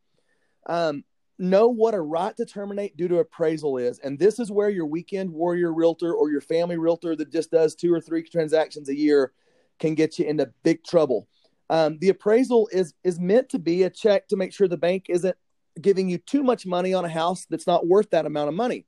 Um, 0.67 1.03
know 1.39 1.67
what 1.69 1.93
a 1.93 2.01
right 2.01 2.35
to 2.37 2.45
terminate 2.45 2.97
due 2.97 3.07
to 3.07 3.19
appraisal 3.19 3.77
is, 3.77 3.99
and 3.99 4.19
this 4.19 4.39
is 4.39 4.51
where 4.51 4.69
your 4.69 4.85
weekend 4.85 5.31
warrior 5.31 5.73
realtor 5.73 6.13
or 6.13 6.29
your 6.29 6.41
family 6.41 6.77
realtor 6.77 7.15
that 7.15 7.31
just 7.31 7.51
does 7.51 7.75
two 7.75 7.93
or 7.93 8.01
three 8.01 8.23
transactions 8.23 8.89
a 8.89 8.95
year 8.95 9.31
can 9.79 9.95
get 9.95 10.19
you 10.19 10.25
into 10.25 10.51
big 10.63 10.83
trouble. 10.83 11.27
Um, 11.69 11.97
the 11.99 12.09
appraisal 12.09 12.69
is 12.71 12.93
is 13.03 13.19
meant 13.19 13.49
to 13.49 13.59
be 13.59 13.83
a 13.83 13.89
check 13.89 14.27
to 14.27 14.35
make 14.35 14.53
sure 14.53 14.67
the 14.67 14.77
bank 14.77 15.05
isn't 15.09 15.37
giving 15.79 16.09
you 16.09 16.17
too 16.17 16.43
much 16.43 16.65
money 16.65 16.93
on 16.93 17.05
a 17.05 17.09
house 17.09 17.45
that's 17.49 17.67
not 17.67 17.87
worth 17.87 18.09
that 18.09 18.25
amount 18.25 18.49
of 18.49 18.55
money. 18.55 18.85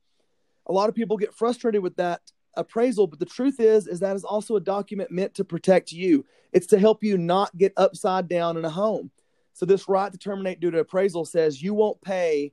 A 0.66 0.72
lot 0.72 0.88
of 0.88 0.94
people 0.94 1.16
get 1.16 1.34
frustrated 1.34 1.82
with 1.82 1.96
that 1.96 2.20
appraisal, 2.56 3.06
but 3.06 3.18
the 3.18 3.26
truth 3.26 3.60
is 3.60 3.86
is 3.86 4.00
that 4.00 4.16
is 4.16 4.24
also 4.24 4.56
a 4.56 4.60
document 4.60 5.10
meant 5.10 5.34
to 5.34 5.44
protect 5.44 5.92
you. 5.92 6.26
It's 6.52 6.66
to 6.68 6.78
help 6.78 7.02
you 7.02 7.16
not 7.16 7.56
get 7.56 7.72
upside 7.76 8.28
down 8.28 8.56
in 8.56 8.64
a 8.64 8.70
home. 8.70 9.10
So 9.52 9.66
this 9.66 9.88
right 9.88 10.10
to 10.10 10.18
terminate 10.18 10.60
due 10.60 10.70
to 10.70 10.78
appraisal 10.78 11.24
says 11.24 11.62
you 11.62 11.74
won't 11.74 12.00
pay 12.02 12.52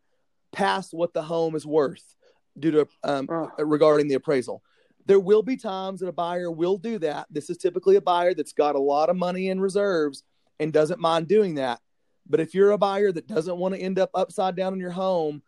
past 0.51 0.93
what 0.93 1.13
the 1.13 1.21
home 1.21 1.55
is 1.55 1.65
worth 1.65 2.15
due 2.57 2.71
to 2.71 2.87
um, 3.03 3.27
oh. 3.29 3.51
regarding 3.59 4.07
the 4.07 4.15
appraisal. 4.15 4.63
There 5.05 5.19
will 5.19 5.41
be 5.41 5.57
times 5.57 6.01
that 6.01 6.07
a 6.07 6.13
buyer 6.13 6.51
will 6.51 6.77
do 6.77 6.99
that. 6.99 7.27
This 7.29 7.49
is 7.49 7.57
typically 7.57 7.95
a 7.95 8.01
buyer 8.01 8.33
that's 8.33 8.53
got 8.53 8.75
a 8.75 8.79
lot 8.79 9.09
of 9.09 9.15
money 9.15 9.49
in 9.49 9.59
reserves 9.59 10.23
and 10.59 10.73
doesn't 10.73 10.99
mind 10.99 11.27
doing 11.27 11.55
that. 11.55 11.79
But 12.27 12.39
if 12.39 12.53
you're 12.53 12.71
a 12.71 12.77
buyer 12.77 13.11
that 13.11 13.27
doesn't 13.27 13.57
want 13.57 13.73
to 13.73 13.81
end 13.81 13.97
up 13.97 14.11
upside 14.13 14.55
down 14.55 14.73
in 14.73 14.79
your 14.79 14.91
home, 14.91 15.41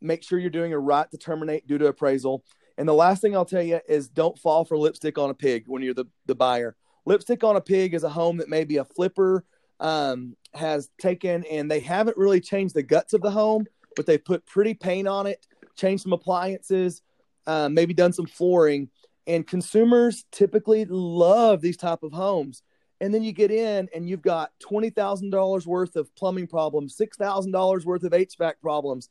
make 0.00 0.22
sure 0.22 0.38
you're 0.38 0.50
doing 0.50 0.72
a 0.72 0.78
right 0.78 1.10
to 1.10 1.16
terminate 1.16 1.66
due 1.66 1.78
to 1.78 1.86
appraisal. 1.86 2.44
And 2.76 2.88
the 2.88 2.94
last 2.94 3.22
thing 3.22 3.34
I'll 3.34 3.44
tell 3.44 3.62
you 3.62 3.80
is 3.88 4.08
don't 4.08 4.38
fall 4.38 4.64
for 4.64 4.76
lipstick 4.76 5.16
on 5.16 5.30
a 5.30 5.34
pig 5.34 5.64
when 5.66 5.82
you're 5.82 5.94
the, 5.94 6.06
the 6.26 6.34
buyer. 6.34 6.76
Lipstick 7.06 7.42
on 7.42 7.56
a 7.56 7.60
pig 7.60 7.94
is 7.94 8.04
a 8.04 8.08
home 8.10 8.36
that 8.36 8.50
may 8.50 8.64
be 8.64 8.76
a 8.76 8.84
flipper 8.84 9.44
um, 9.80 10.36
has 10.54 10.90
taken 10.98 11.44
and 11.44 11.70
they 11.70 11.80
haven't 11.80 12.16
really 12.16 12.40
changed 12.40 12.74
the 12.74 12.82
guts 12.82 13.12
of 13.12 13.20
the 13.20 13.30
home, 13.30 13.66
but 13.96 14.06
they 14.06 14.18
put 14.18 14.46
pretty 14.46 14.74
paint 14.74 15.08
on 15.08 15.26
it, 15.26 15.46
changed 15.76 16.02
some 16.02 16.12
appliances, 16.12 17.02
uh, 17.46 17.68
maybe 17.68 17.94
done 17.94 18.12
some 18.12 18.26
flooring, 18.26 18.88
and 19.26 19.46
consumers 19.46 20.24
typically 20.32 20.84
love 20.86 21.60
these 21.60 21.76
type 21.76 22.02
of 22.02 22.12
homes 22.12 22.62
and 23.00 23.14
then 23.14 23.22
you 23.22 23.32
get 23.32 23.50
in 23.50 23.88
and 23.94 24.08
you've 24.08 24.22
got 24.22 24.52
$20,000 24.60 25.66
worth 25.66 25.96
of 25.96 26.14
plumbing 26.16 26.46
problems, 26.46 26.96
$6,000 26.96 27.84
worth 27.84 28.02
of 28.02 28.12
HVAC 28.12 28.54
problems. 28.60 29.08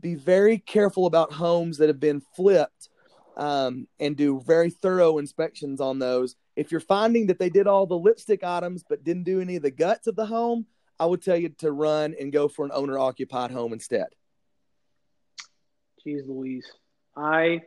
Be 0.00 0.14
very 0.14 0.58
careful 0.58 1.06
about 1.06 1.32
homes 1.32 1.78
that 1.78 1.88
have 1.88 2.00
been 2.00 2.22
flipped 2.34 2.88
um, 3.36 3.86
and 3.98 4.16
do 4.16 4.40
very 4.46 4.70
thorough 4.70 5.18
inspections 5.18 5.80
on 5.80 5.98
those. 5.98 6.36
If 6.56 6.70
you're 6.70 6.80
finding 6.80 7.26
that 7.28 7.38
they 7.38 7.50
did 7.50 7.66
all 7.66 7.86
the 7.86 7.98
lipstick 7.98 8.44
items 8.44 8.84
but 8.88 9.04
didn't 9.04 9.24
do 9.24 9.40
any 9.40 9.56
of 9.56 9.62
the 9.62 9.70
guts 9.70 10.06
of 10.06 10.16
the 10.16 10.26
home, 10.26 10.66
I 10.98 11.06
would 11.06 11.22
tell 11.22 11.36
you 11.36 11.48
to 11.58 11.72
run 11.72 12.14
and 12.18 12.32
go 12.32 12.48
for 12.48 12.64
an 12.64 12.72
owner 12.74 12.98
occupied 12.98 13.50
home 13.50 13.72
instead. 13.72 14.08
Jeez 16.06 16.26
Louise. 16.26 16.66
I 17.16 17.62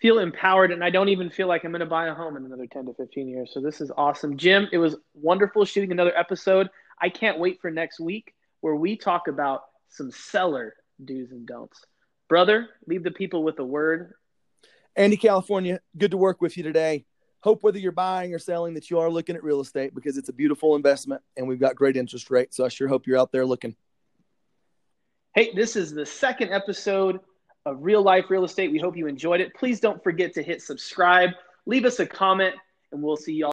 feel 0.00 0.18
empowered 0.18 0.72
and 0.72 0.82
I 0.82 0.90
don't 0.90 1.08
even 1.08 1.30
feel 1.30 1.46
like 1.46 1.64
I'm 1.64 1.70
going 1.70 1.80
to 1.80 1.86
buy 1.86 2.08
a 2.08 2.14
home 2.14 2.36
in 2.36 2.44
another 2.44 2.66
10 2.66 2.86
to 2.86 2.94
15 2.94 3.28
years. 3.28 3.50
So 3.52 3.60
this 3.60 3.80
is 3.80 3.92
awesome. 3.96 4.36
Jim, 4.36 4.68
it 4.72 4.78
was 4.78 4.96
wonderful 5.14 5.64
shooting 5.64 5.92
another 5.92 6.16
episode. 6.16 6.68
I 7.00 7.08
can't 7.08 7.38
wait 7.38 7.60
for 7.60 7.70
next 7.70 8.00
week 8.00 8.34
where 8.60 8.74
we 8.74 8.96
talk 8.96 9.28
about 9.28 9.62
some 9.88 10.10
seller 10.10 10.74
do's 11.04 11.30
and 11.30 11.46
don'ts. 11.46 11.84
Brother, 12.28 12.68
leave 12.86 13.04
the 13.04 13.10
people 13.10 13.44
with 13.44 13.58
a 13.58 13.64
word. 13.64 14.14
Andy, 14.94 15.16
California, 15.16 15.80
good 15.96 16.10
to 16.10 16.16
work 16.16 16.40
with 16.40 16.56
you 16.56 16.62
today. 16.62 17.04
Hope 17.40 17.62
whether 17.62 17.78
you're 17.78 17.92
buying 17.92 18.34
or 18.34 18.38
selling 18.38 18.74
that 18.74 18.90
you 18.90 18.98
are 18.98 19.10
looking 19.10 19.34
at 19.34 19.42
real 19.42 19.60
estate 19.60 19.94
because 19.94 20.16
it's 20.16 20.28
a 20.28 20.32
beautiful 20.32 20.76
investment 20.76 21.22
and 21.36 21.48
we've 21.48 21.58
got 21.58 21.74
great 21.74 21.96
interest 21.96 22.30
rates. 22.30 22.56
So 22.56 22.64
I 22.64 22.68
sure 22.68 22.88
hope 22.88 23.06
you're 23.06 23.18
out 23.18 23.32
there 23.32 23.46
looking. 23.46 23.74
Hey, 25.34 25.50
this 25.54 25.76
is 25.76 25.92
the 25.92 26.04
second 26.04 26.52
episode 26.52 27.20
of 27.64 27.78
real 27.80 28.02
life 28.02 28.26
real 28.28 28.44
estate. 28.44 28.70
We 28.70 28.78
hope 28.78 28.96
you 28.96 29.06
enjoyed 29.06 29.40
it. 29.40 29.54
Please 29.54 29.80
don't 29.80 30.02
forget 30.02 30.34
to 30.34 30.42
hit 30.42 30.60
subscribe, 30.62 31.30
leave 31.64 31.84
us 31.84 31.98
a 32.00 32.06
comment, 32.06 32.54
and 32.92 33.02
we'll 33.02 33.16
see 33.16 33.32
y'all. 33.32 33.40